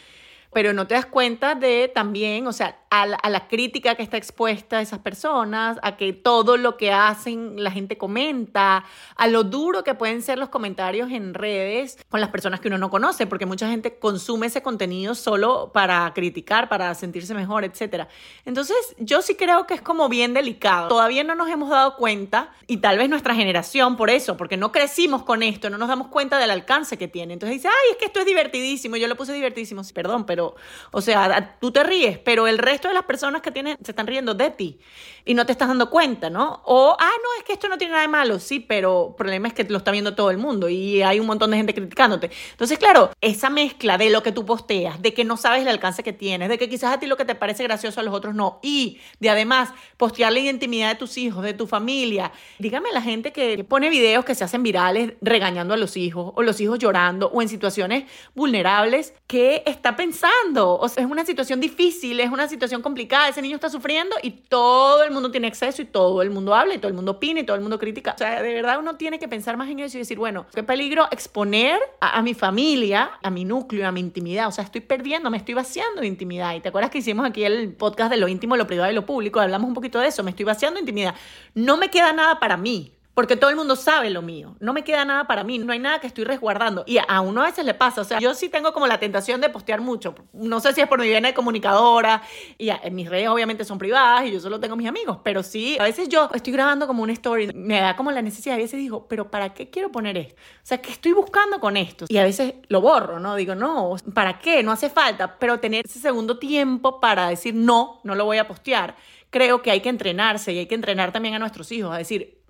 pero 0.54 0.74
no 0.74 0.88
te 0.88 0.96
das 0.96 1.06
cuenta 1.06 1.56
de 1.56 1.92
también, 1.94 2.48
o 2.48 2.54
sea, 2.54 2.78
a 2.90 3.08
la, 3.08 3.48
crítica 3.48 3.96
que 3.96 4.04
está 4.04 4.18
expuesta 4.18 4.78
a 4.78 4.82
esas 4.82 5.00
personas, 5.00 5.80
a 5.82 5.98
que 5.98 6.14
todo 6.14 6.58
lo 6.58 6.78
que 6.78 6.92
hacen 6.92 7.64
la 7.64 7.72
gente 7.72 7.98
comenta, 7.98 8.86
a 9.16 9.28
lo 9.28 9.44
duro 9.44 9.84
que 9.84 9.96
pueden 9.96 10.22
ser 10.22 10.38
los 10.38 10.50
comentarios 10.50 11.12
en 11.12 11.34
redes 11.34 11.98
con 12.10 12.22
las 12.22 12.30
personas 12.30 12.60
que 12.60 12.68
uno 12.68 12.78
no 12.78 12.92
conoce, 12.92 13.26
porque 13.26 13.48
mucha 13.48 13.68
gente 13.68 13.98
consume 13.98 14.48
ese 14.48 14.62
contenido 14.62 15.16
solo 15.16 15.72
para 15.74 16.12
criticar, 16.14 16.70
para 16.70 16.94
sentirse 16.94 17.34
mejor, 17.34 17.64
etc. 17.64 18.08
Entonces, 18.46 18.78
yo 19.00 19.24
sí 19.24 19.36
creo 19.36 19.66
que 19.66 19.74
es 19.74 19.82
como 19.82 20.08
bien 20.08 20.36
delicado. 20.36 20.88
Todavía 20.88 21.24
no 21.24 21.34
nos 21.34 21.50
hemos 21.50 21.70
dado 21.70 21.96
cuenta, 21.96 22.52
y 22.68 22.78
tal 22.78 23.00
vez 23.00 23.10
nuestra 23.10 23.34
generación 23.34 23.98
por 23.98 24.12
eso, 24.12 24.38
porque 24.38 24.58
no 24.58 24.72
crecimos 24.72 25.24
con 25.24 25.42
esto, 25.42 25.72
no 25.72 25.80
nos 25.80 25.88
damos 25.88 26.10
cuenta 26.10 26.38
del 26.38 26.52
alcance 26.52 26.98
que 26.98 27.08
tiene. 27.08 27.34
Entonces 27.34 27.58
dice, 27.58 27.70
ay, 27.70 27.92
es 27.92 27.98
que 27.98 28.06
esto 28.06 28.20
es 28.20 28.26
divertidísimo, 28.28 28.98
yo 28.98 29.08
lo 29.08 29.16
puse 29.16 29.34
divertidísimo, 29.34 29.82
perdón, 29.94 30.26
pero 30.26 30.43
o 30.92 31.02
sea, 31.02 31.58
tú 31.60 31.72
te 31.72 31.84
ríes, 31.84 32.18
pero 32.20 32.48
el 32.48 32.58
resto 32.58 32.88
de 32.88 32.94
las 32.94 33.04
personas 33.04 33.42
que 33.42 33.52
tienen 33.52 33.78
se 33.84 33.92
están 33.92 34.08
riendo 34.08 34.34
de 34.34 34.50
ti 34.52 34.80
y 35.26 35.34
no 35.34 35.46
te 35.46 35.54
estás 35.54 35.68
dando 35.68 35.90
cuenta, 35.90 36.30
¿no? 36.30 36.62
O, 36.66 36.96
ah, 37.00 37.12
no, 37.24 37.40
es 37.40 37.46
que 37.46 37.54
esto 37.54 37.68
no 37.70 37.78
tiene 37.78 37.92
nada 37.92 38.04
de 38.04 38.10
malo, 38.10 38.40
sí, 38.40 38.60
pero 38.60 39.10
el 39.10 39.16
problema 39.16 39.48
es 39.48 39.54
que 39.54 39.64
lo 39.64 39.78
está 39.78 39.92
viendo 39.92 40.16
todo 40.16 40.32
el 40.32 40.38
mundo 40.38 40.68
y 40.70 41.02
hay 41.02 41.20
un 41.20 41.28
montón 41.28 41.52
de 41.52 41.58
gente 41.58 41.74
criticándote. 41.74 42.30
Entonces, 42.52 42.78
claro, 42.78 43.12
esa 43.22 43.50
mezcla 43.50 43.98
de 43.98 44.10
lo 44.10 44.22
que 44.22 44.32
tú 44.32 44.46
posteas, 44.46 45.02
de 45.02 45.14
que 45.14 45.24
no 45.24 45.38
sabes 45.38 45.62
el 45.62 45.68
alcance 45.70 46.04
que 46.04 46.14
tienes, 46.14 46.50
de 46.50 46.58
que 46.58 46.68
quizás 46.68 46.94
a 46.94 47.00
ti 47.00 47.08
lo 47.08 47.16
que 47.16 47.26
te 47.26 47.36
parece 47.36 47.64
gracioso 47.64 48.00
a 48.00 48.04
los 48.04 48.14
otros 48.14 48.36
no, 48.36 48.60
y 48.62 49.00
de 49.20 49.30
además 49.30 49.70
postear 49.98 50.34
la 50.34 50.40
intimidad 50.40 50.90
de 50.90 50.96
tus 50.96 51.18
hijos, 51.18 51.44
de 51.44 51.54
tu 51.54 51.68
familia. 51.68 52.32
Dígame 52.60 52.90
la 52.92 53.02
gente 53.02 53.32
que 53.32 53.64
pone 53.64 53.90
videos 53.90 54.26
que 54.26 54.36
se 54.36 54.44
hacen 54.44 54.64
virales 54.64 55.14
regañando 55.22 55.74
a 55.74 55.78
los 55.78 55.96
hijos 55.96 56.34
o 56.36 56.42
los 56.44 56.60
hijos 56.60 56.80
llorando 56.80 57.28
o 57.28 57.42
en 57.42 57.50
situaciones 57.50 58.06
vulnerables, 58.36 59.14
¿qué 59.28 59.64
está 59.66 59.96
pensando? 59.96 60.33
O 60.56 60.88
sea, 60.90 61.04
es 61.04 61.10
una 61.10 61.26
situación 61.26 61.60
difícil, 61.60 62.20
es 62.20 62.30
una 62.30 62.48
situación 62.48 62.82
complicada, 62.82 63.30
ese 63.30 63.42
niño 63.42 63.56
está 63.56 63.70
sufriendo 63.70 64.16
y 64.22 64.32
todo 64.32 65.04
el 65.04 65.12
mundo 65.12 65.32
tiene 65.32 65.48
acceso 65.48 65.82
y 65.82 65.86
todo 65.86 66.22
el 66.22 66.30
mundo 66.30 66.54
habla 66.54 66.76
y 66.76 66.78
todo 66.78 66.90
el 66.90 66.94
mundo 66.94 67.14
opina 67.14 67.40
y 67.40 67.44
todo 67.44 67.56
el 67.56 67.62
mundo 67.62 67.80
critica. 67.80 68.14
O 68.14 68.18
sea, 68.18 68.42
de 68.42 68.54
verdad 68.54 68.78
uno 68.78 68.96
tiene 68.96 69.20
que 69.20 69.28
pensar 69.28 69.58
más 69.58 69.70
en 69.70 69.80
eso 69.80 69.98
y 69.98 70.02
decir, 70.02 70.18
bueno, 70.18 70.46
qué 70.54 70.62
peligro 70.62 71.08
exponer 71.12 71.80
a, 72.02 72.22
mi 72.22 72.34
familia, 72.34 73.12
a 73.24 73.30
mi 73.30 73.46
núcleo, 73.46 73.88
a 73.88 73.92
mi 73.92 74.00
intimidad. 74.00 74.48
O 74.48 74.52
sea, 74.52 74.64
estoy 74.64 74.82
perdiendo, 74.82 75.32
me 75.32 75.38
estoy 75.38 75.56
vaciando 75.56 76.02
de 76.02 76.08
intimidad. 76.08 76.56
Y 76.56 76.60
te 76.60 76.70
acuerdas 76.70 76.92
que 76.92 77.00
hicimos 77.00 77.26
aquí 77.26 77.44
el 77.44 77.74
podcast 77.74 78.12
de 78.12 78.18
lo 78.18 78.28
íntimo, 78.28 78.56
lo 78.56 78.68
privado 78.68 78.92
y 78.92 78.96
lo 78.96 79.06
público, 79.06 79.40
hablamos 79.40 79.68
un 79.68 79.74
poquito 79.74 80.00
de 80.00 80.08
eso, 80.08 80.24
me 80.24 80.32
estoy 80.32 80.46
vaciando 80.46 80.76
de 80.76 80.82
intimidad. 80.82 81.16
No 81.56 81.78
me 81.78 81.90
queda 81.90 82.14
nada 82.14 82.40
para 82.40 82.58
mí 82.58 82.92
porque 83.14 83.36
todo 83.36 83.50
el 83.50 83.56
mundo 83.56 83.76
sabe 83.76 84.10
lo 84.10 84.22
mío. 84.22 84.56
No 84.60 84.74
me 84.74 84.84
queda 84.84 85.06
nada 85.06 85.26
para 85.26 85.44
mí, 85.44 85.60
no 85.60 85.72
hay 85.72 85.80
nada 85.80 86.00
que 86.00 86.08
estoy 86.08 86.24
resguardando. 86.24 86.84
Y 86.88 86.98
a 87.06 87.22
uno 87.22 87.42
a 87.42 87.46
veces 87.46 87.66
le 87.66 87.74
pasa, 87.74 88.02
o 88.02 88.04
sea, 88.04 88.20
yo 88.20 88.34
sí 88.34 88.50
tengo 88.50 88.74
como 88.74 88.88
la 88.88 89.00
tentación 89.00 89.40
de 89.40 89.50
postear 89.50 89.82
mucho. 89.82 90.16
No 90.34 90.60
sé 90.60 90.74
si 90.74 90.82
es 90.82 90.88
por 90.88 91.00
mi 91.00 91.08
vida 91.08 91.22
de 91.22 91.34
comunicadora, 91.34 92.24
y 92.58 92.70
en 92.70 92.96
mis 92.96 93.10
redes 93.10 93.30
obviamente 93.30 93.66
son 93.66 93.78
privadas 93.78 94.26
y 94.26 94.32
yo 94.32 94.40
solo 94.40 94.60
tengo 94.60 94.76
mis 94.76 94.88
amigos, 94.88 95.20
pero 95.24 95.44
sí, 95.44 95.78
a 95.80 95.84
veces 95.84 96.10
yo 96.10 96.30
estoy 96.34 96.54
grabando 96.54 96.88
como 96.88 97.04
una 97.04 97.14
story, 97.14 97.52
me 97.54 97.80
da 97.80 97.96
como 97.96 98.12
la 98.12 98.22
necesidad, 98.22 98.56
a 98.56 98.60
veces 98.60 98.80
digo, 98.80 99.08
pero 99.08 99.30
¿para 99.30 99.54
qué 99.54 99.70
quiero 99.70 99.92
poner 99.92 100.18
esto? 100.18 100.36
O 100.36 100.66
sea, 100.66 100.82
¿qué 100.82 100.92
estoy 100.92 101.14
buscando 101.14 101.60
con 101.60 101.78
esto? 101.78 102.06
Y 102.10 102.18
a 102.18 102.24
veces 102.24 102.56
lo 102.68 102.82
borro, 102.82 103.20
¿no? 103.20 103.36
Digo, 103.36 103.54
no, 103.56 103.96
¿para 104.14 104.40
qué? 104.40 104.64
No 104.64 104.72
hace 104.72 104.90
falta, 104.90 105.38
pero 105.38 105.60
tener 105.60 105.86
ese 105.86 106.00
segundo 106.00 106.40
tiempo 106.40 107.00
para 107.00 107.30
decir, 107.30 107.54
no, 107.54 108.00
no 108.04 108.16
lo 108.16 108.26
voy 108.26 108.38
a 108.38 108.48
postear. 108.48 108.96
Creo 109.30 109.62
que 109.62 109.72
hay 109.72 109.82
que 109.82 109.90
entrenarse 109.90 110.54
y 110.54 110.60
hay 110.60 110.66
que 110.68 110.76
entrenar 110.76 111.12
también 111.12 111.36
a 111.36 111.40
nuestros 111.40 111.72
hijos 111.72 111.94
a 111.94 111.98
decir, 111.98 112.43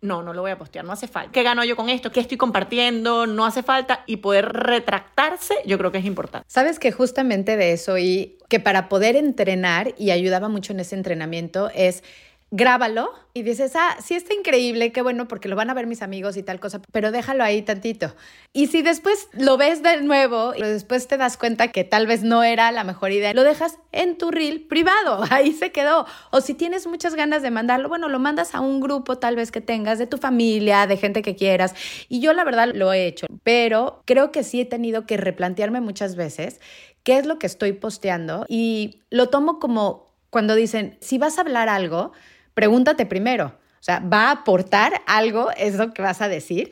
no, 0.00 0.22
no 0.22 0.32
lo 0.32 0.42
voy 0.42 0.50
a 0.50 0.58
postear, 0.58 0.84
no 0.84 0.92
hace 0.92 1.08
falta. 1.08 1.30
¿Qué 1.32 1.42
gano 1.42 1.64
yo 1.64 1.76
con 1.76 1.88
esto? 1.88 2.10
¿Qué 2.10 2.20
estoy 2.20 2.36
compartiendo? 2.38 3.26
No 3.26 3.44
hace 3.44 3.62
falta. 3.62 4.02
Y 4.06 4.18
poder 4.18 4.46
retractarse, 4.52 5.54
yo 5.66 5.78
creo 5.78 5.92
que 5.92 5.98
es 5.98 6.06
importante. 6.06 6.46
Sabes 6.48 6.78
que 6.78 6.92
justamente 6.92 7.56
de 7.56 7.72
eso 7.72 7.98
y 7.98 8.38
que 8.48 8.60
para 8.60 8.88
poder 8.88 9.16
entrenar, 9.16 9.94
y 9.98 10.10
ayudaba 10.10 10.48
mucho 10.48 10.72
en 10.72 10.80
ese 10.80 10.96
entrenamiento, 10.96 11.70
es 11.74 12.02
grábalo 12.50 13.12
y 13.32 13.42
dices, 13.42 13.72
ah, 13.76 13.96
sí 14.02 14.14
está 14.14 14.34
increíble, 14.34 14.90
qué 14.90 15.02
bueno, 15.02 15.28
porque 15.28 15.48
lo 15.48 15.54
van 15.54 15.70
a 15.70 15.74
ver 15.74 15.86
mis 15.86 16.02
amigos 16.02 16.36
y 16.36 16.42
tal 16.42 16.58
cosa, 16.58 16.82
pero 16.90 17.12
déjalo 17.12 17.44
ahí 17.44 17.62
tantito. 17.62 18.14
Y 18.52 18.66
si 18.66 18.82
después 18.82 19.28
lo 19.32 19.56
ves 19.56 19.84
de 19.84 20.02
nuevo, 20.02 20.52
y 20.56 20.62
después 20.62 21.06
te 21.06 21.16
das 21.16 21.36
cuenta 21.36 21.68
que 21.68 21.84
tal 21.84 22.08
vez 22.08 22.24
no 22.24 22.42
era 22.42 22.72
la 22.72 22.82
mejor 22.82 23.12
idea, 23.12 23.32
lo 23.34 23.44
dejas 23.44 23.78
en 23.92 24.18
tu 24.18 24.32
reel 24.32 24.62
privado, 24.62 25.22
ahí 25.30 25.52
se 25.52 25.70
quedó. 25.70 26.06
O 26.32 26.40
si 26.40 26.54
tienes 26.54 26.88
muchas 26.88 27.14
ganas 27.14 27.42
de 27.42 27.52
mandarlo, 27.52 27.88
bueno, 27.88 28.08
lo 28.08 28.18
mandas 28.18 28.54
a 28.54 28.60
un 28.60 28.80
grupo 28.80 29.18
tal 29.18 29.36
vez 29.36 29.52
que 29.52 29.60
tengas 29.60 29.98
de 29.98 30.08
tu 30.08 30.18
familia, 30.18 30.88
de 30.88 30.96
gente 30.96 31.22
que 31.22 31.36
quieras. 31.36 31.74
Y 32.08 32.20
yo 32.20 32.32
la 32.32 32.42
verdad 32.42 32.72
lo 32.74 32.92
he 32.92 33.06
hecho, 33.06 33.26
pero 33.44 34.02
creo 34.06 34.32
que 34.32 34.42
sí 34.42 34.60
he 34.60 34.64
tenido 34.64 35.06
que 35.06 35.16
replantearme 35.16 35.80
muchas 35.80 36.16
veces 36.16 36.60
qué 37.04 37.18
es 37.18 37.26
lo 37.26 37.38
que 37.38 37.46
estoy 37.46 37.72
posteando 37.72 38.44
y 38.48 39.02
lo 39.08 39.28
tomo 39.28 39.58
como 39.58 40.10
cuando 40.30 40.54
dicen, 40.54 40.96
si 41.00 41.18
vas 41.18 41.38
a 41.38 41.42
hablar 41.42 41.68
algo, 41.68 42.12
pregúntate 42.54 43.06
primero, 43.06 43.46
o 43.80 43.82
sea, 43.82 44.00
¿va 44.00 44.28
a 44.28 44.32
aportar 44.32 45.02
algo 45.06 45.50
eso 45.56 45.92
que 45.92 46.02
vas 46.02 46.20
a 46.20 46.28
decir? 46.28 46.70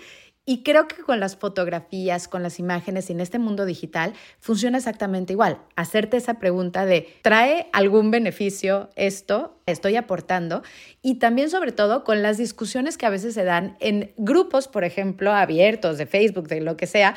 Y 0.50 0.62
creo 0.62 0.88
que 0.88 1.02
con 1.02 1.20
las 1.20 1.37
fotografías, 1.37 2.26
con 2.26 2.42
las 2.42 2.58
imágenes 2.58 3.11
y 3.11 3.12
en 3.12 3.20
este 3.20 3.38
mundo 3.38 3.66
digital 3.66 4.14
funciona 4.40 4.78
exactamente 4.78 5.35
igual. 5.35 5.58
Hacerte 5.76 6.16
esa 6.16 6.38
pregunta 6.38 6.87
de, 6.87 7.06
¿trae 7.20 7.68
algún 7.75 8.11
beneficio 8.11 8.88
esto? 8.97 9.61
¿Estoy 9.66 9.97
aportando? 9.97 10.62
Y 11.02 11.16
también 11.16 11.50
sobre 11.50 11.73
todo 11.73 12.02
con 12.02 12.23
las 12.23 12.38
discusiones 12.38 12.97
que 12.97 13.04
a 13.04 13.11
veces 13.11 13.35
se 13.35 13.44
dan 13.44 13.76
en 13.80 14.14
grupos, 14.16 14.68
por 14.68 14.85
ejemplo, 14.85 15.35
abiertos 15.35 15.99
de 15.99 16.06
Facebook, 16.06 16.49
de 16.49 16.62
lo 16.62 16.78
que 16.78 16.87
sea. 16.87 17.14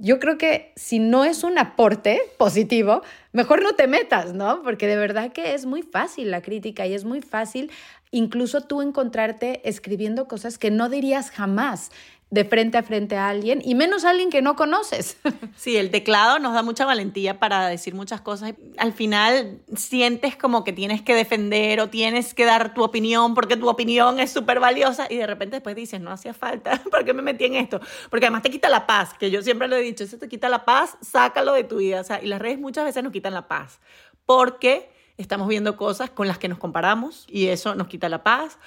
Yo 0.00 0.20
creo 0.20 0.38
que 0.38 0.72
si 0.76 1.00
no 1.00 1.24
es 1.24 1.42
un 1.42 1.58
aporte 1.58 2.20
positivo, 2.38 3.02
mejor 3.32 3.62
no 3.62 3.72
te 3.72 3.88
metas, 3.88 4.32
¿no? 4.32 4.62
Porque 4.62 4.86
de 4.86 4.96
verdad 4.96 5.32
que 5.32 5.54
es 5.54 5.66
muy 5.66 5.82
fácil 5.82 6.30
la 6.30 6.40
crítica 6.40 6.86
y 6.86 6.94
es 6.94 7.04
muy 7.04 7.20
fácil 7.20 7.72
incluso 8.12 8.60
tú 8.60 8.80
encontrarte 8.80 9.68
escribiendo 9.68 10.28
cosas 10.28 10.56
que 10.56 10.70
no 10.70 10.88
dirías 10.88 11.30
jamás 11.30 11.90
de 12.30 12.44
frente 12.44 12.76
a 12.76 12.82
frente 12.82 13.16
a 13.16 13.28
alguien 13.28 13.62
y 13.64 13.74
menos 13.74 14.04
a 14.04 14.10
alguien 14.10 14.30
que 14.30 14.42
no 14.42 14.56
conoces. 14.56 15.16
Sí, 15.56 15.76
el 15.76 15.90
teclado 15.90 16.38
nos 16.38 16.54
da 16.54 16.62
mucha 16.62 16.84
valentía 16.84 17.40
para 17.40 17.66
decir 17.66 17.92
muchas 17.92 18.20
cosas. 18.20 18.54
Al 18.76 18.92
final 18.92 19.58
sientes 19.74 20.36
como 20.36 20.62
que 20.62 20.72
tienes 20.72 21.02
que 21.02 21.14
defender 21.14 21.80
o 21.80 21.88
tienes 21.88 22.32
que 22.32 22.44
dar 22.44 22.74
tu 22.74 22.84
opinión 22.84 23.34
porque 23.34 23.56
tu 23.56 23.68
opinión 23.68 24.20
es 24.20 24.30
súper 24.30 24.60
valiosa 24.60 25.08
y 25.10 25.16
de 25.16 25.26
repente 25.26 25.56
después 25.56 25.74
dices, 25.74 26.00
no 26.00 26.12
hacía 26.12 26.32
falta, 26.32 26.80
¿por 26.90 27.04
qué 27.04 27.12
me 27.12 27.22
metí 27.22 27.46
en 27.46 27.56
esto? 27.56 27.80
Porque 28.08 28.26
además 28.26 28.42
te 28.42 28.50
quita 28.50 28.68
la 28.68 28.86
paz, 28.86 29.14
que 29.18 29.32
yo 29.32 29.42
siempre 29.42 29.66
lo 29.66 29.74
he 29.74 29.80
dicho, 29.80 30.04
eso 30.04 30.16
te 30.16 30.28
quita 30.28 30.48
la 30.48 30.64
paz, 30.64 30.96
sácalo 31.00 31.54
de 31.54 31.64
tu 31.64 31.78
vida. 31.78 32.00
O 32.00 32.04
sea, 32.04 32.22
y 32.22 32.26
las 32.26 32.40
redes 32.40 32.60
muchas 32.60 32.84
veces 32.84 33.02
nos 33.02 33.12
quitan 33.12 33.34
la 33.34 33.48
paz 33.48 33.80
porque 34.24 34.90
estamos 35.16 35.48
viendo 35.48 35.76
cosas 35.76 36.10
con 36.10 36.28
las 36.28 36.38
que 36.38 36.48
nos 36.48 36.58
comparamos 36.58 37.24
y 37.28 37.48
eso 37.48 37.74
nos 37.74 37.88
quita 37.88 38.08
la 38.08 38.22
paz 38.22 38.58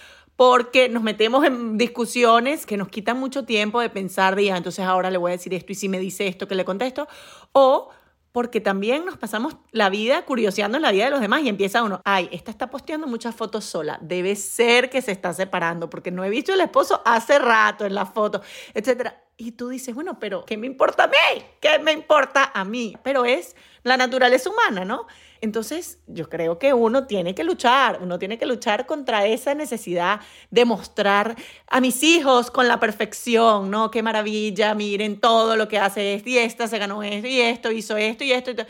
porque 0.41 0.89
nos 0.89 1.03
metemos 1.03 1.45
en 1.45 1.77
discusiones 1.77 2.65
que 2.65 2.75
nos 2.75 2.87
quitan 2.87 3.19
mucho 3.19 3.45
tiempo 3.45 3.79
de 3.79 3.91
pensar, 3.91 4.35
de, 4.35 4.47
entonces 4.47 4.83
ahora 4.83 5.11
le 5.11 5.19
voy 5.19 5.29
a 5.29 5.33
decir 5.33 5.53
esto 5.53 5.71
y 5.71 5.75
si 5.75 5.87
me 5.87 5.99
dice 5.99 6.25
esto, 6.25 6.47
que 6.47 6.55
le 6.55 6.65
contesto, 6.65 7.07
o 7.51 7.89
porque 8.31 8.59
también 8.59 9.05
nos 9.05 9.17
pasamos 9.17 9.55
la 9.71 9.91
vida 9.91 10.25
curioseando 10.25 10.77
en 10.77 10.81
la 10.81 10.91
vida 10.91 11.05
de 11.05 11.11
los 11.11 11.21
demás 11.21 11.43
y 11.43 11.49
empieza 11.49 11.83
uno, 11.83 12.01
ay, 12.05 12.27
esta 12.31 12.49
está 12.49 12.71
posteando 12.71 13.05
muchas 13.05 13.35
fotos 13.35 13.65
sola, 13.65 13.99
debe 14.01 14.35
ser 14.35 14.89
que 14.89 15.03
se 15.03 15.11
está 15.11 15.31
separando 15.31 15.91
porque 15.91 16.09
no 16.09 16.23
he 16.23 16.29
visto 16.31 16.51
el 16.51 16.61
esposo 16.61 17.03
hace 17.05 17.37
rato 17.37 17.85
en 17.85 17.93
la 17.93 18.07
foto, 18.07 18.41
etcétera. 18.73 19.20
Y 19.37 19.53
tú 19.53 19.69
dices, 19.69 19.95
bueno, 19.95 20.19
pero 20.19 20.45
¿qué 20.45 20.55
me 20.57 20.67
importa 20.67 21.05
a 21.05 21.07
mí? 21.07 21.43
¿Qué 21.59 21.79
me 21.79 21.91
importa 21.91 22.51
a 22.53 22.63
mí? 22.63 22.95
Pero 23.03 23.25
es 23.25 23.55
la 23.83 23.97
naturaleza 23.97 24.49
humana, 24.49 24.85
¿no? 24.85 25.07
Entonces, 25.41 25.97
yo 26.05 26.29
creo 26.29 26.59
que 26.59 26.73
uno 26.73 27.07
tiene 27.07 27.33
que 27.33 27.43
luchar, 27.43 27.99
uno 28.03 28.19
tiene 28.19 28.37
que 28.37 28.45
luchar 28.45 28.85
contra 28.85 29.25
esa 29.25 29.55
necesidad 29.55 30.19
de 30.51 30.65
mostrar 30.65 31.35
a 31.65 31.81
mis 31.81 32.03
hijos 32.03 32.51
con 32.51 32.67
la 32.67 32.79
perfección, 32.79 33.71
¿no? 33.71 33.89
Qué 33.89 34.03
maravilla, 34.03 34.75
miren 34.75 35.19
todo 35.19 35.55
lo 35.55 35.67
que 35.67 35.79
hace 35.79 36.13
este 36.13 36.29
y 36.29 36.37
esta 36.37 36.67
se 36.67 36.77
ganó 36.77 37.01
esto 37.01 37.27
y 37.27 37.41
esto, 37.41 37.71
hizo 37.71 37.97
esto 37.97 38.23
y 38.23 38.33
esto. 38.33 38.51
Y 38.51 38.53
esto. 38.53 38.65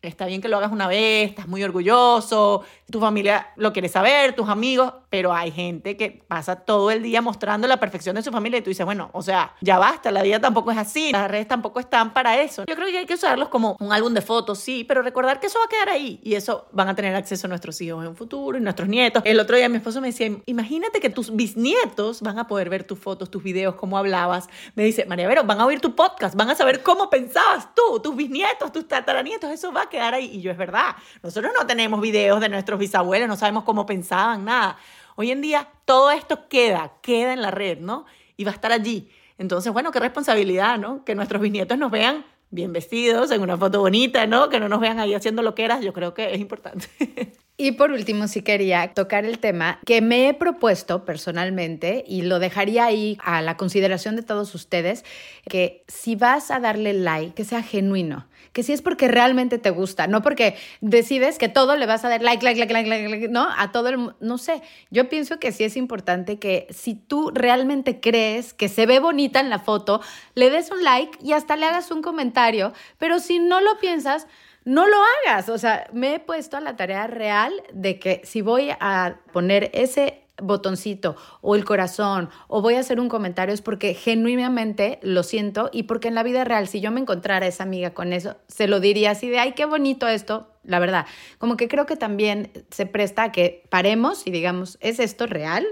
Está 0.00 0.26
bien 0.26 0.40
que 0.40 0.48
lo 0.48 0.56
hagas 0.58 0.70
una 0.70 0.86
vez, 0.86 1.30
estás 1.30 1.48
muy 1.48 1.64
orgulloso, 1.64 2.62
tu 2.88 3.00
familia 3.00 3.48
lo 3.56 3.72
quiere 3.72 3.88
saber, 3.88 4.32
tus 4.32 4.48
amigos, 4.48 4.92
pero 5.10 5.32
hay 5.32 5.50
gente 5.50 5.96
que 5.96 6.22
pasa 6.28 6.54
todo 6.54 6.92
el 6.92 7.02
día 7.02 7.20
mostrando 7.20 7.66
la 7.66 7.78
perfección 7.78 8.14
de 8.14 8.22
su 8.22 8.30
familia 8.30 8.58
y 8.58 8.62
tú 8.62 8.70
dices, 8.70 8.86
bueno, 8.86 9.10
o 9.12 9.22
sea, 9.22 9.56
ya 9.60 9.76
basta, 9.76 10.12
la 10.12 10.22
vida 10.22 10.40
tampoco 10.40 10.70
es 10.70 10.78
así, 10.78 11.10
las 11.10 11.28
redes 11.28 11.48
tampoco 11.48 11.80
están 11.80 12.12
para 12.12 12.40
eso. 12.40 12.64
Yo 12.68 12.76
creo 12.76 12.86
que 12.86 12.98
hay 12.98 13.06
que 13.06 13.14
usarlos 13.14 13.48
como 13.48 13.76
un 13.80 13.92
álbum 13.92 14.14
de 14.14 14.20
fotos, 14.20 14.60
sí, 14.60 14.84
pero 14.84 15.02
recordar 15.02 15.40
que 15.40 15.48
eso 15.48 15.58
va 15.58 15.64
a 15.64 15.68
quedar 15.68 15.88
ahí 15.88 16.20
y 16.22 16.36
eso 16.36 16.68
van 16.70 16.88
a 16.88 16.94
tener 16.94 17.16
acceso 17.16 17.48
a 17.48 17.48
nuestros 17.48 17.80
hijos 17.80 18.00
en 18.04 18.10
un 18.10 18.16
futuro 18.16 18.56
y 18.56 18.60
nuestros 18.60 18.88
nietos. 18.88 19.24
El 19.26 19.40
otro 19.40 19.56
día 19.56 19.68
mi 19.68 19.78
esposo 19.78 20.00
me 20.00 20.08
decía, 20.08 20.30
imagínate 20.46 21.00
que 21.00 21.10
tus 21.10 21.34
bisnietos 21.34 22.22
van 22.22 22.38
a 22.38 22.46
poder 22.46 22.70
ver 22.70 22.84
tus 22.84 23.00
fotos, 23.00 23.32
tus 23.32 23.42
videos, 23.42 23.74
cómo 23.74 23.98
hablabas. 23.98 24.48
Me 24.76 24.84
dice, 24.84 25.06
María 25.06 25.26
Vero, 25.26 25.42
van 25.42 25.60
a 25.60 25.66
oír 25.66 25.80
tu 25.80 25.96
podcast, 25.96 26.36
van 26.36 26.50
a 26.50 26.54
saber 26.54 26.84
cómo 26.84 27.10
pensabas 27.10 27.74
tú, 27.74 27.98
tus 27.98 28.14
bisnietos, 28.14 28.70
tus 28.70 28.86
tataranietos, 28.86 29.50
eso 29.50 29.72
va 29.72 29.82
a 29.82 29.87
quedar 29.88 30.14
ahí. 30.14 30.30
Y 30.32 30.40
yo 30.40 30.50
es 30.50 30.56
verdad, 30.56 30.96
nosotros 31.22 31.52
no 31.58 31.66
tenemos 31.66 32.00
videos 32.00 32.40
de 32.40 32.48
nuestros 32.48 32.78
bisabuelos, 32.78 33.28
no 33.28 33.36
sabemos 33.36 33.64
cómo 33.64 33.86
pensaban, 33.86 34.44
nada. 34.44 34.76
Hoy 35.16 35.30
en 35.30 35.40
día 35.40 35.68
todo 35.84 36.10
esto 36.10 36.48
queda, 36.48 36.92
queda 37.02 37.32
en 37.32 37.42
la 37.42 37.50
red, 37.50 37.78
¿no? 37.78 38.06
Y 38.36 38.44
va 38.44 38.52
a 38.52 38.54
estar 38.54 38.72
allí. 38.72 39.10
Entonces, 39.38 39.72
bueno, 39.72 39.90
qué 39.90 40.00
responsabilidad, 40.00 40.78
¿no? 40.78 41.04
Que 41.04 41.14
nuestros 41.14 41.40
bisnietos 41.40 41.78
nos 41.78 41.90
vean 41.90 42.24
bien 42.50 42.72
vestidos, 42.72 43.30
en 43.30 43.42
una 43.42 43.56
foto 43.56 43.80
bonita, 43.80 44.26
¿no? 44.26 44.48
Que 44.48 44.60
no 44.60 44.68
nos 44.68 44.80
vean 44.80 44.98
ahí 44.98 45.14
haciendo 45.14 45.42
lo 45.42 45.54
que 45.54 45.64
eras, 45.64 45.80
yo 45.80 45.92
creo 45.92 46.14
que 46.14 46.32
es 46.34 46.40
importante. 46.40 46.86
Y 47.60 47.72
por 47.72 47.90
último, 47.90 48.28
sí 48.28 48.42
quería 48.42 48.94
tocar 48.94 49.24
el 49.24 49.40
tema 49.40 49.80
que 49.84 50.00
me 50.00 50.28
he 50.28 50.34
propuesto 50.34 51.04
personalmente 51.04 52.04
y 52.06 52.22
lo 52.22 52.38
dejaría 52.38 52.84
ahí 52.84 53.18
a 53.20 53.42
la 53.42 53.56
consideración 53.56 54.14
de 54.14 54.22
todos 54.22 54.54
ustedes, 54.54 55.04
que 55.48 55.82
si 55.88 56.14
vas 56.14 56.52
a 56.52 56.60
darle 56.60 56.92
like, 56.92 57.34
que 57.34 57.44
sea 57.44 57.64
genuino, 57.64 58.28
que 58.52 58.62
si 58.62 58.72
es 58.72 58.80
porque 58.80 59.08
realmente 59.08 59.58
te 59.58 59.70
gusta, 59.70 60.06
no 60.06 60.22
porque 60.22 60.54
decides 60.80 61.36
que 61.36 61.48
todo 61.48 61.74
le 61.74 61.86
vas 61.86 62.04
a 62.04 62.08
dar 62.08 62.22
like, 62.22 62.44
like, 62.44 62.60
like, 62.60 62.72
like, 62.72 63.08
like, 63.08 63.28
¿no? 63.28 63.48
A 63.58 63.72
todo 63.72 63.88
el, 63.88 64.12
no 64.20 64.38
sé, 64.38 64.62
yo 64.92 65.08
pienso 65.08 65.40
que 65.40 65.50
sí 65.50 65.64
es 65.64 65.76
importante 65.76 66.38
que 66.38 66.68
si 66.70 66.94
tú 66.94 67.32
realmente 67.34 67.98
crees 67.98 68.54
que 68.54 68.68
se 68.68 68.86
ve 68.86 69.00
bonita 69.00 69.40
en 69.40 69.50
la 69.50 69.58
foto, 69.58 70.00
le 70.36 70.50
des 70.50 70.70
un 70.70 70.84
like 70.84 71.18
y 71.24 71.32
hasta 71.32 71.56
le 71.56 71.66
hagas 71.66 71.90
un 71.90 72.02
comentario, 72.02 72.72
pero 72.98 73.18
si 73.18 73.40
no 73.40 73.60
lo 73.60 73.80
piensas, 73.80 74.28
no 74.68 74.86
lo 74.86 74.96
hagas. 75.26 75.48
O 75.48 75.56
sea, 75.56 75.88
me 75.94 76.14
he 76.14 76.20
puesto 76.20 76.58
a 76.58 76.60
la 76.60 76.76
tarea 76.76 77.06
real 77.06 77.52
de 77.72 77.98
que 77.98 78.20
si 78.24 78.42
voy 78.42 78.70
a 78.78 79.16
poner 79.32 79.70
ese 79.72 80.24
botoncito 80.40 81.16
o 81.40 81.56
el 81.56 81.64
corazón 81.64 82.28
o 82.48 82.60
voy 82.60 82.74
a 82.74 82.80
hacer 82.80 83.00
un 83.00 83.08
comentario 83.08 83.54
es 83.54 83.62
porque 83.62 83.94
genuinamente 83.94 85.00
lo 85.02 85.22
siento 85.22 85.70
y 85.72 85.84
porque 85.84 86.08
en 86.08 86.14
la 86.14 86.22
vida 86.22 86.44
real 86.44 86.68
si 86.68 86.80
yo 86.80 86.92
me 86.92 87.00
encontrara 87.00 87.48
esa 87.48 87.64
amiga 87.64 87.92
con 87.92 88.12
eso 88.12 88.36
se 88.46 88.68
lo 88.68 88.78
diría 88.78 89.10
así 89.10 89.28
de 89.28 89.40
ay 89.40 89.54
qué 89.54 89.64
bonito 89.64 90.06
esto 90.06 90.52
la 90.62 90.78
verdad. 90.78 91.06
Como 91.38 91.56
que 91.56 91.66
creo 91.66 91.86
que 91.86 91.96
también 91.96 92.52
se 92.70 92.84
presta 92.84 93.24
a 93.24 93.32
que 93.32 93.64
paremos 93.70 94.26
y 94.26 94.30
digamos 94.30 94.76
es 94.80 95.00
esto 95.00 95.26
real 95.26 95.66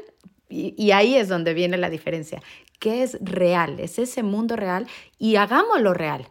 y, 0.48 0.74
y 0.82 0.92
ahí 0.92 1.16
es 1.16 1.28
donde 1.28 1.52
viene 1.52 1.76
la 1.76 1.90
diferencia. 1.90 2.42
Qué 2.80 3.02
es 3.02 3.18
real 3.20 3.78
es 3.78 3.98
ese 3.98 4.22
mundo 4.22 4.56
real 4.56 4.88
y 5.18 5.36
hagámoslo 5.36 5.92
real 5.92 6.28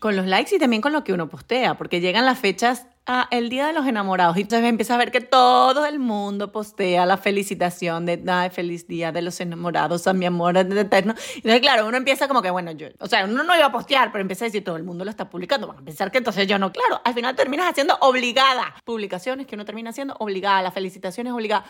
con 0.00 0.16
los 0.16 0.26
likes 0.26 0.54
y 0.54 0.58
también 0.58 0.82
con 0.82 0.92
lo 0.92 1.04
que 1.04 1.12
uno 1.12 1.28
postea, 1.28 1.74
porque 1.76 2.00
llegan 2.00 2.26
las 2.26 2.38
fechas 2.38 2.86
a 3.06 3.28
el 3.30 3.50
Día 3.50 3.66
de 3.66 3.74
los 3.74 3.86
Enamorados 3.86 4.36
y 4.38 4.42
entonces 4.42 4.66
empieza 4.66 4.94
a 4.94 4.98
ver 4.98 5.10
que 5.10 5.20
todo 5.20 5.84
el 5.84 5.98
mundo 5.98 6.52
postea 6.52 7.04
la 7.04 7.18
felicitación 7.18 8.06
de 8.06 8.22
Ay, 8.26 8.48
feliz 8.50 8.86
día 8.86 9.12
de 9.12 9.20
los 9.20 9.40
enamorados, 9.40 10.06
a 10.06 10.14
mi 10.14 10.24
amor 10.24 10.56
eterno. 10.56 11.14
Entonces, 11.36 11.60
claro, 11.60 11.86
uno 11.86 11.96
empieza 11.96 12.28
como 12.28 12.40
que, 12.40 12.50
bueno, 12.50 12.72
yo, 12.72 12.88
o 12.98 13.06
sea, 13.06 13.24
uno 13.24 13.42
no 13.42 13.54
iba 13.54 13.66
a 13.66 13.72
postear, 13.72 14.10
pero 14.10 14.22
empieza 14.22 14.46
a 14.46 14.48
decir, 14.48 14.64
todo 14.64 14.76
el 14.76 14.84
mundo 14.84 15.04
lo 15.04 15.10
está 15.10 15.28
publicando, 15.28 15.66
van 15.66 15.78
a 15.78 15.82
pensar 15.82 16.10
que 16.10 16.18
entonces 16.18 16.46
yo 16.46 16.58
no, 16.58 16.72
claro, 16.72 17.02
al 17.04 17.12
final 17.12 17.36
terminas 17.36 17.70
haciendo 17.70 17.96
obligada 18.00 18.74
publicaciones 18.84 19.46
que 19.46 19.54
uno 19.54 19.64
termina 19.64 19.90
haciendo 19.90 20.16
obligada, 20.18 20.62
las 20.62 20.72
felicitaciones 20.72 21.32
obligadas. 21.32 21.66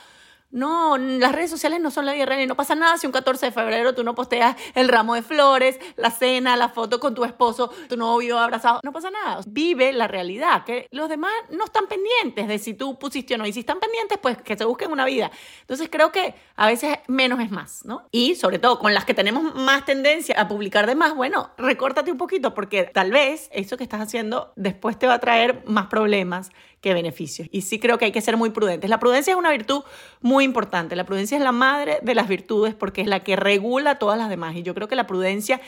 No, 0.51 0.97
las 0.99 1.33
redes 1.33 1.51
sociales 1.51 1.81
no 1.81 1.91
son 1.91 2.07
la 2.07 2.13
vida 2.13 2.27
real 2.27 2.43
y 2.43 2.47
no 2.47 2.55
pasa 2.55 2.75
nada 2.77 2.97
si 2.97 3.07
un 3.07 3.13
14 3.13 3.47
de 3.47 3.53
febrero 3.53 3.95
tú 3.95 4.05
no 4.05 4.15
posteas 4.15 4.57
el 4.75 4.89
ramo 4.89 5.15
de 5.15 5.23
flores, 5.23 5.81
la 5.97 6.11
cena, 6.11 6.57
la 6.57 6.69
foto 6.69 7.01
con 7.01 7.15
tu 7.15 7.25
esposo, 7.25 7.73
tu 7.89 7.97
novio 7.97 8.39
abrazado. 8.39 8.81
No 8.85 8.93
pasa 8.93 9.11
nada. 9.11 9.41
Vive 9.47 9.93
la 9.93 10.07
realidad, 10.07 10.65
que 10.65 10.87
los 10.93 11.09
demás 11.09 11.33
no 11.51 11.65
están 11.65 11.87
pendientes 11.87 12.47
de 12.47 12.59
si 12.59 12.75
tú 12.75 12.99
pusiste 12.99 13.35
o 13.35 13.39
no. 13.39 13.47
Y 13.47 13.53
si 13.53 13.61
están 13.61 13.81
pendientes, 13.81 14.19
pues 14.19 14.41
que 14.43 14.57
se 14.57 14.65
busquen 14.65 14.93
una 14.93 15.05
vida. 15.05 15.31
Entonces 15.63 15.89
creo 15.91 16.13
que 16.13 16.35
a 16.55 16.69
veces 16.69 16.99
menos 17.09 17.41
es 17.41 17.51
más, 17.51 17.85
¿no? 17.85 18.07
Y 18.13 18.37
sobre 18.37 18.61
todo 18.61 18.79
con 18.79 18.95
las 18.95 19.05
que 19.05 19.15
tenemos 19.15 19.55
más 19.57 19.85
tendencia 19.85 20.41
a 20.41 20.47
publicar 20.47 20.87
de 20.87 20.95
más, 20.95 21.17
bueno, 21.17 21.51
recórtate 21.59 22.13
un 22.13 22.19
poquito 22.19 22.55
porque 22.55 22.85
tal 22.85 23.11
vez 23.11 23.49
eso 23.53 23.77
que 23.77 23.83
estás 23.83 24.01
haciendo 24.01 24.53
después 24.55 24.99
te 24.99 25.07
va 25.07 25.15
a 25.15 25.19
traer 25.19 25.65
más 25.67 25.87
problemas 25.87 26.53
que 26.85 26.93
beneficios. 26.93 27.49
Y 27.51 27.63
sí 27.63 27.79
creo 27.79 27.97
que 27.97 28.05
hay 28.05 28.13
que 28.13 28.21
ser 28.21 28.37
muy 28.37 28.51
prudentes. 28.51 28.91
La 28.91 28.99
prudencia 28.99 29.31
es 29.31 29.39
una 29.39 29.51
virtud 29.51 29.85
muy 30.21 30.45
importante. 30.45 30.95
La 30.97 31.07
prudencia 31.07 31.39
es 31.39 31.43
la 31.43 31.51
madre 31.51 31.99
de 32.03 32.15
las 32.15 32.29
virtudes 32.29 32.75
porque 32.75 33.01
es 33.01 33.07
la 33.07 33.25
que 33.25 33.37
regula 33.37 33.99
todas 33.99 34.19
las 34.19 34.29
demás. 34.29 34.55
Y 34.55 34.63
yo 34.63 34.75
creo 34.75 34.87
que 34.87 34.95
la 34.95 35.07
prudencia 35.07 35.63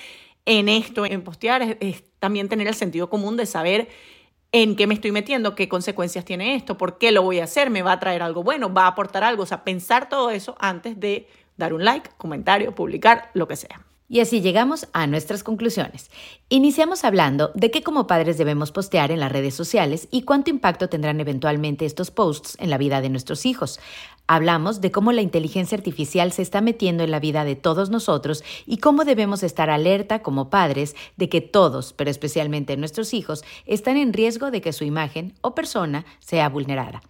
en 0.45 0.69
esto, 0.69 1.07
en 1.07 1.23
postear, 1.23 1.79
es, 1.81 2.05
también 2.19 2.51
tener 2.51 2.69
el 2.69 2.75
sentido 2.75 3.09
común 3.09 3.39
de 3.39 3.47
saber 3.47 3.89
en 4.53 4.77
qué 4.77 4.87
me 4.87 4.93
estoy 4.93 5.11
metiendo, 5.11 5.55
qué 5.55 5.71
consecuencias 5.71 6.27
tiene 6.27 6.55
esto, 6.55 6.77
por 6.77 6.99
qué 6.99 7.13
lo 7.13 7.23
voy 7.23 7.41
a 7.41 7.45
hacer, 7.45 7.71
me 7.71 7.81
va 7.81 7.93
a 7.93 7.99
traer 7.99 8.21
algo 8.21 8.43
bueno, 8.43 8.75
va 8.75 8.83
a 8.83 8.89
aportar 8.89 9.25
algo. 9.25 9.45
O 9.45 9.47
sea, 9.47 9.65
pensar 9.65 10.11
todo 10.11 10.29
eso 10.29 10.55
antes 10.61 11.01
de 11.01 11.29
dar 11.57 11.73
un 11.73 11.83
like, 11.83 12.11
comentario, 12.19 12.75
publicar, 12.75 13.31
lo 13.33 13.49
que 13.49 13.57
sea. 13.57 13.81
Y 14.09 14.21
así 14.21 14.41
llegamos 14.41 14.87
a 14.93 15.09
nuestras 15.09 15.43
conclusiones. 15.43 16.11
Iniciamos 16.49 17.05
hablando 17.05 17.51
de 17.55 17.73
qué 17.73 17.83
como 17.83 18.07
padres 18.07 18.39
debemos 18.39 18.71
postear 18.71 19.11
en 19.11 19.19
las 19.19 19.33
redes 19.33 19.55
sociales 19.55 20.07
y 20.13 20.23
cuánto 20.23 20.51
impacto 20.51 20.89
tendrán 20.89 21.21
eventualmente 21.21 21.87
estos 21.87 22.13
posts 22.13 22.57
en 22.61 22.71
la 22.71 22.79
vida 22.79 23.01
de 23.01 23.09
nuestros 23.09 23.47
hijos. 23.47 23.81
Hablamos 24.29 24.81
de 24.81 24.93
cómo 24.93 25.11
la 25.11 25.23
inteligencia 25.23 25.77
artificial 25.77 26.31
se 26.31 26.43
está 26.43 26.61
metiendo 26.61 27.03
en 27.03 27.11
la 27.11 27.19
vida 27.19 27.45
de 27.45 27.57
todos 27.57 27.91
nosotros 27.91 28.45
y 28.65 28.79
cómo 28.79 29.05
debemos 29.05 29.43
estar 29.43 29.71
alerta 29.71 30.23
como 30.23 30.51
padres 30.51 30.95
de 31.17 31.29
que 31.29 31.41
todos, 31.41 31.93
pero 31.93 32.11
especialmente 32.11 32.77
nuestros 32.77 33.13
hijos, 33.13 33.45
están 33.67 33.97
en 33.97 34.13
riesgo 34.13 34.53
de 34.53 34.61
que 34.61 34.73
su 34.73 34.85
imagen 34.85 35.35
o 35.41 35.55
persona 35.55 36.05
sea 36.21 36.49
vulnerada. 36.49 37.03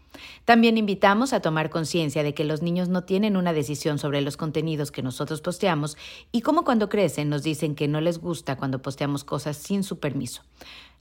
También 0.45 0.79
invitamos 0.79 1.33
a 1.33 1.41
tomar 1.41 1.71
conciencia 1.71 2.23
de 2.23 2.35
que 2.35 2.45
los 2.45 2.63
niños 2.63 2.89
no 2.89 3.05
tienen 3.05 3.37
una 3.37 3.53
decisión 3.53 3.99
sobre 3.99 4.21
los 4.21 4.37
contenidos 4.37 4.91
que 4.91 5.03
nosotros 5.03 5.41
posteamos 5.41 5.97
y 6.33 6.43
cómo 6.43 6.65
cuando 6.65 6.89
crecen 6.89 7.29
nos 7.29 7.43
dicen 7.43 7.75
que 7.75 7.89
no 7.89 8.01
les 8.01 8.19
gusta 8.19 8.57
cuando 8.57 8.83
posteamos 8.83 9.25
cosas 9.25 9.57
sin 9.57 9.83
su 9.83 9.99
permiso. 9.99 10.43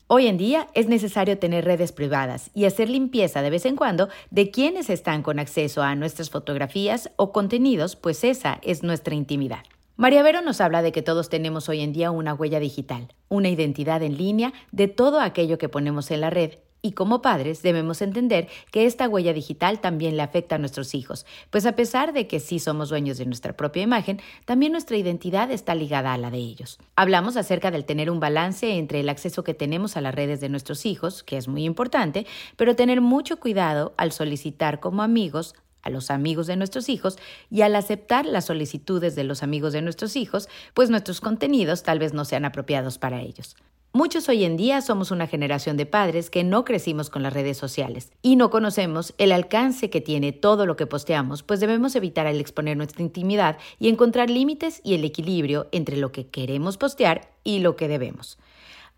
Hoy 0.08 0.28
en 0.28 0.38
día 0.38 0.67
es 0.75 0.88
necesario 0.88 1.39
tener 1.39 1.65
redes 1.65 1.91
privadas 1.91 2.51
y 2.54 2.65
hacer 2.65 2.89
limpieza 2.89 3.41
de 3.41 3.49
vez 3.49 3.65
en 3.65 3.75
cuando 3.75 4.08
de 4.30 4.51
quienes 4.51 4.91
están 4.91 5.23
con 5.23 5.39
acceso 5.39 5.82
a 5.82 5.95
nuestras 5.95 6.30
fotografías 6.30 7.10
o 7.15 7.32
contenidos, 7.32 7.95
pues 7.95 8.23
esa 8.23 8.60
es 8.62 8.84
nuestra 8.84 9.15
intimidad. 9.15 9.63
María 9.97 10.21
Vero 10.21 10.41
nos 10.41 10.62
habla 10.62 10.84
de 10.84 10.91
que 10.91 11.01
todos 11.01 11.30
tenemos 11.30 11.69
hoy 11.69 11.82
en 11.82 11.91
día 11.91 12.12
una 12.12 12.36
huella 12.36 12.60
digital, 12.60 13.13
una 13.30 13.49
identidad 13.49 14.04
en 14.04 14.17
línea 14.17 14.54
de 14.71 14.88
todo 14.88 15.21
aquello 15.21 15.58
que 15.58 15.69
ponemos 15.69 16.12
en 16.12 16.21
la 16.21 16.30
red 16.30 16.60
y 16.86 16.91
como 16.91 17.24
padres 17.24 17.63
debemos 17.63 18.04
entender 18.04 18.48
que 18.69 18.86
esta 18.86 19.10
huella 19.10 19.34
digital 19.34 19.82
también 19.82 20.17
le 20.17 20.21
afecta 20.21 20.54
a 20.54 20.58
nuestros 20.60 20.93
hijos, 20.93 21.26
pues 21.50 21.65
a 21.65 21.76
pesar 21.76 22.13
de 22.13 22.28
que 22.28 22.39
sí 22.39 22.60
somos 22.60 22.89
dueños 22.89 23.17
de 23.17 23.26
nuestra 23.26 23.54
propia 23.54 23.82
imagen, 23.82 24.21
también 24.45 24.71
nuestra 24.71 24.95
identidad 24.95 25.50
está 25.50 25.74
ligada 25.74 26.13
a 26.13 26.17
la 26.19 26.30
de 26.30 26.38
ellos. 26.38 26.78
Hablamos 26.95 27.38
acerca 27.38 27.71
del 27.71 27.86
tener 27.86 28.12
un 28.12 28.19
balance 28.19 28.78
entre 28.78 29.00
el 29.00 29.10
acceso 29.10 29.43
que 29.43 29.56
tenemos 29.56 29.98
a 29.98 30.02
las 30.02 30.13
redes 30.13 30.41
de 30.41 30.50
nuestros 30.50 30.86
hijos, 30.86 31.24
que 31.24 31.38
es 31.38 31.48
muy 31.48 31.65
importante, 31.65 32.28
pero 32.56 32.76
tener 32.76 33.02
mucho 33.02 33.39
cuidado 33.39 33.95
al 33.98 34.12
solicitar 34.12 34.80
como 34.80 35.02
amigos 35.02 35.56
a 35.82 35.89
los 35.89 36.12
amigos 36.12 36.45
de 36.45 36.56
nuestros 36.56 36.88
hijos 36.88 37.17
y 37.50 37.62
al 37.62 37.76
aceptar 37.76 38.28
las 38.28 38.45
solicitudes 38.45 39.15
de 39.15 39.24
los 39.24 39.41
amigos 39.41 39.74
de 39.74 39.82
nuestros 39.82 40.15
hijos, 40.15 40.50
pues 40.76 40.91
nuestros 40.91 41.19
contenidos 41.19 41.82
tal 41.82 41.98
vez 41.98 42.13
no 42.13 42.26
sean 42.26 42.45
apropiados 42.45 43.00
para 43.00 43.21
ellos. 43.21 43.56
Muchos 43.95 44.27
hoy 44.27 44.43
en 44.43 44.58
día 44.58 44.81
somos 44.81 45.10
una 45.12 45.25
generación 45.25 45.77
de 45.77 45.86
padres 45.86 46.29
que 46.29 46.43
no 46.43 46.65
crecimos 46.65 47.10
con 47.10 47.23
las 47.23 47.31
redes 47.31 47.55
sociales 47.55 48.12
y 48.21 48.36
no 48.36 48.49
conocemos 48.49 49.13
el 49.17 49.31
alcance 49.31 49.89
que 49.89 50.01
tiene 50.01 50.34
todo 50.34 50.65
lo 50.65 50.75
que 50.75 50.86
posteamos, 50.86 51.43
pues 51.43 51.62
debemos 51.62 51.95
evitar 51.95 52.27
el 52.27 52.41
exponer 52.41 52.75
nuestra 52.75 53.03
intimidad 53.03 53.58
y 53.79 53.88
encontrar 53.88 54.29
límites 54.29 54.81
y 54.84 54.95
el 54.95 55.05
equilibrio 55.05 55.69
entre 55.71 55.95
lo 55.95 56.12
que 56.12 56.27
queremos 56.27 56.75
postear 56.75 57.31
y 57.45 57.60
lo 57.60 57.77
que 57.77 57.88
debemos. 57.88 58.38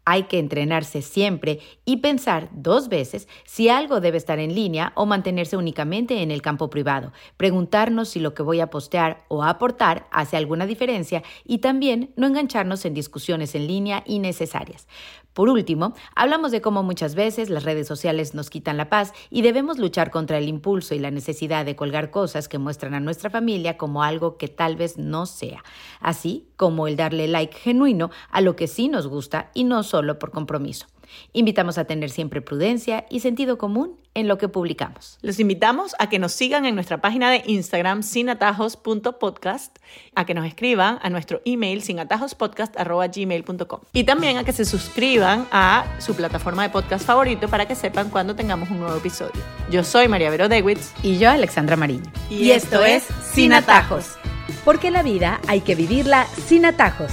Hay 0.09 0.23
que 0.23 0.39
entrenarse 0.39 1.01
siempre 1.01 1.59
y 1.83 1.97
pensar 1.97 2.47
dos 2.53 2.87
veces 2.87 3.27
si 3.43 3.67
algo 3.67 3.99
debe 3.99 4.15
estar 4.15 4.39
en 4.39 4.55
línea 4.55 4.93
o 4.95 5.05
mantenerse 5.05 5.57
únicamente 5.57 6.21
en 6.21 6.31
el 6.31 6.41
campo 6.41 6.69
privado, 6.69 7.11
preguntarnos 7.35 8.07
si 8.07 8.21
lo 8.21 8.33
que 8.33 8.41
voy 8.41 8.61
a 8.61 8.69
postear 8.69 9.25
o 9.27 9.43
aportar 9.43 10.07
hace 10.11 10.37
alguna 10.37 10.65
diferencia 10.65 11.23
y 11.43 11.57
también 11.57 12.13
no 12.15 12.25
engancharnos 12.25 12.85
en 12.85 12.93
discusiones 12.93 13.53
en 13.53 13.67
línea 13.67 14.03
innecesarias. 14.05 14.87
Por 15.37 15.49
último, 15.49 15.93
hablamos 16.15 16.49
de 16.49 16.61
cómo 16.61 16.81
muchas 16.81 17.13
veces 17.13 17.51
las 17.51 17.63
redes 17.63 17.87
sociales 17.87 18.33
nos 18.33 18.49
quitan 18.49 18.75
la 18.75 18.89
paz 18.89 19.13
y 19.29 19.43
debemos 19.43 19.77
luchar 19.77 20.09
contra 20.09 20.39
el 20.39 20.47
impulso 20.47 20.95
y 20.95 20.99
la 20.99 21.11
necesidad 21.11 21.63
de 21.63 21.75
colgar 21.75 22.09
cosas 22.09 22.47
que 22.47 22.57
muestran 22.57 22.95
a 22.95 22.99
nuestra 22.99 23.29
familia 23.29 23.77
como 23.77 24.01
algo 24.01 24.37
que 24.37 24.47
tal 24.47 24.77
vez 24.77 24.97
no 24.97 25.27
sea, 25.27 25.63
así 25.99 26.47
como 26.55 26.87
el 26.87 26.95
darle 26.95 27.27
like 27.27 27.55
genuino 27.55 28.09
a 28.31 28.41
lo 28.41 28.55
que 28.55 28.65
sí 28.65 28.89
nos 28.89 29.05
gusta 29.05 29.51
y 29.53 29.63
no 29.63 29.83
solo 29.83 30.17
por 30.17 30.31
compromiso. 30.31 30.87
Invitamos 31.33 31.77
a 31.77 31.85
tener 31.85 32.09
siempre 32.09 32.41
prudencia 32.41 33.05
y 33.09 33.19
sentido 33.21 33.57
común 33.57 33.97
en 34.13 34.27
lo 34.27 34.37
que 34.37 34.49
publicamos. 34.49 35.17
Los 35.21 35.39
invitamos 35.39 35.95
a 35.99 36.09
que 36.09 36.19
nos 36.19 36.33
sigan 36.33 36.65
en 36.65 36.75
nuestra 36.75 36.99
página 37.01 37.31
de 37.31 37.43
Instagram 37.45 38.03
sinatajos.podcast, 38.03 39.77
a 40.15 40.25
que 40.25 40.33
nos 40.33 40.45
escriban 40.45 40.99
a 41.01 41.09
nuestro 41.09 41.41
email 41.45 41.81
sinatajospodcast.gmail.com 41.81 43.79
y 43.93 44.03
también 44.03 44.37
a 44.37 44.43
que 44.43 44.53
se 44.53 44.65
suscriban 44.65 45.26
a 45.27 45.85
su 45.99 46.15
plataforma 46.15 46.63
de 46.63 46.69
podcast 46.69 47.05
favorito 47.05 47.47
para 47.47 47.67
que 47.67 47.75
sepan 47.75 48.09
cuando 48.09 48.35
tengamos 48.35 48.69
un 48.69 48.79
nuevo 48.79 48.95
episodio. 48.95 49.41
Yo 49.69 49.83
soy 49.83 50.07
María 50.07 50.29
Vero 50.29 50.47
Dewitz 50.47 50.91
y 51.03 51.17
yo 51.17 51.29
Alexandra 51.29 51.75
Mariño. 51.75 52.09
Y, 52.29 52.51
esto 52.51 52.83
es 52.83 53.05
Sin 53.33 53.53
Atajos. 53.53 54.17
Porque 54.63 54.91
la 54.91 55.03
vida 55.03 55.39
hay 55.47 55.61
que 55.61 55.75
vivirla 55.75 56.25
sin 56.47 56.65
atajos. 56.65 57.11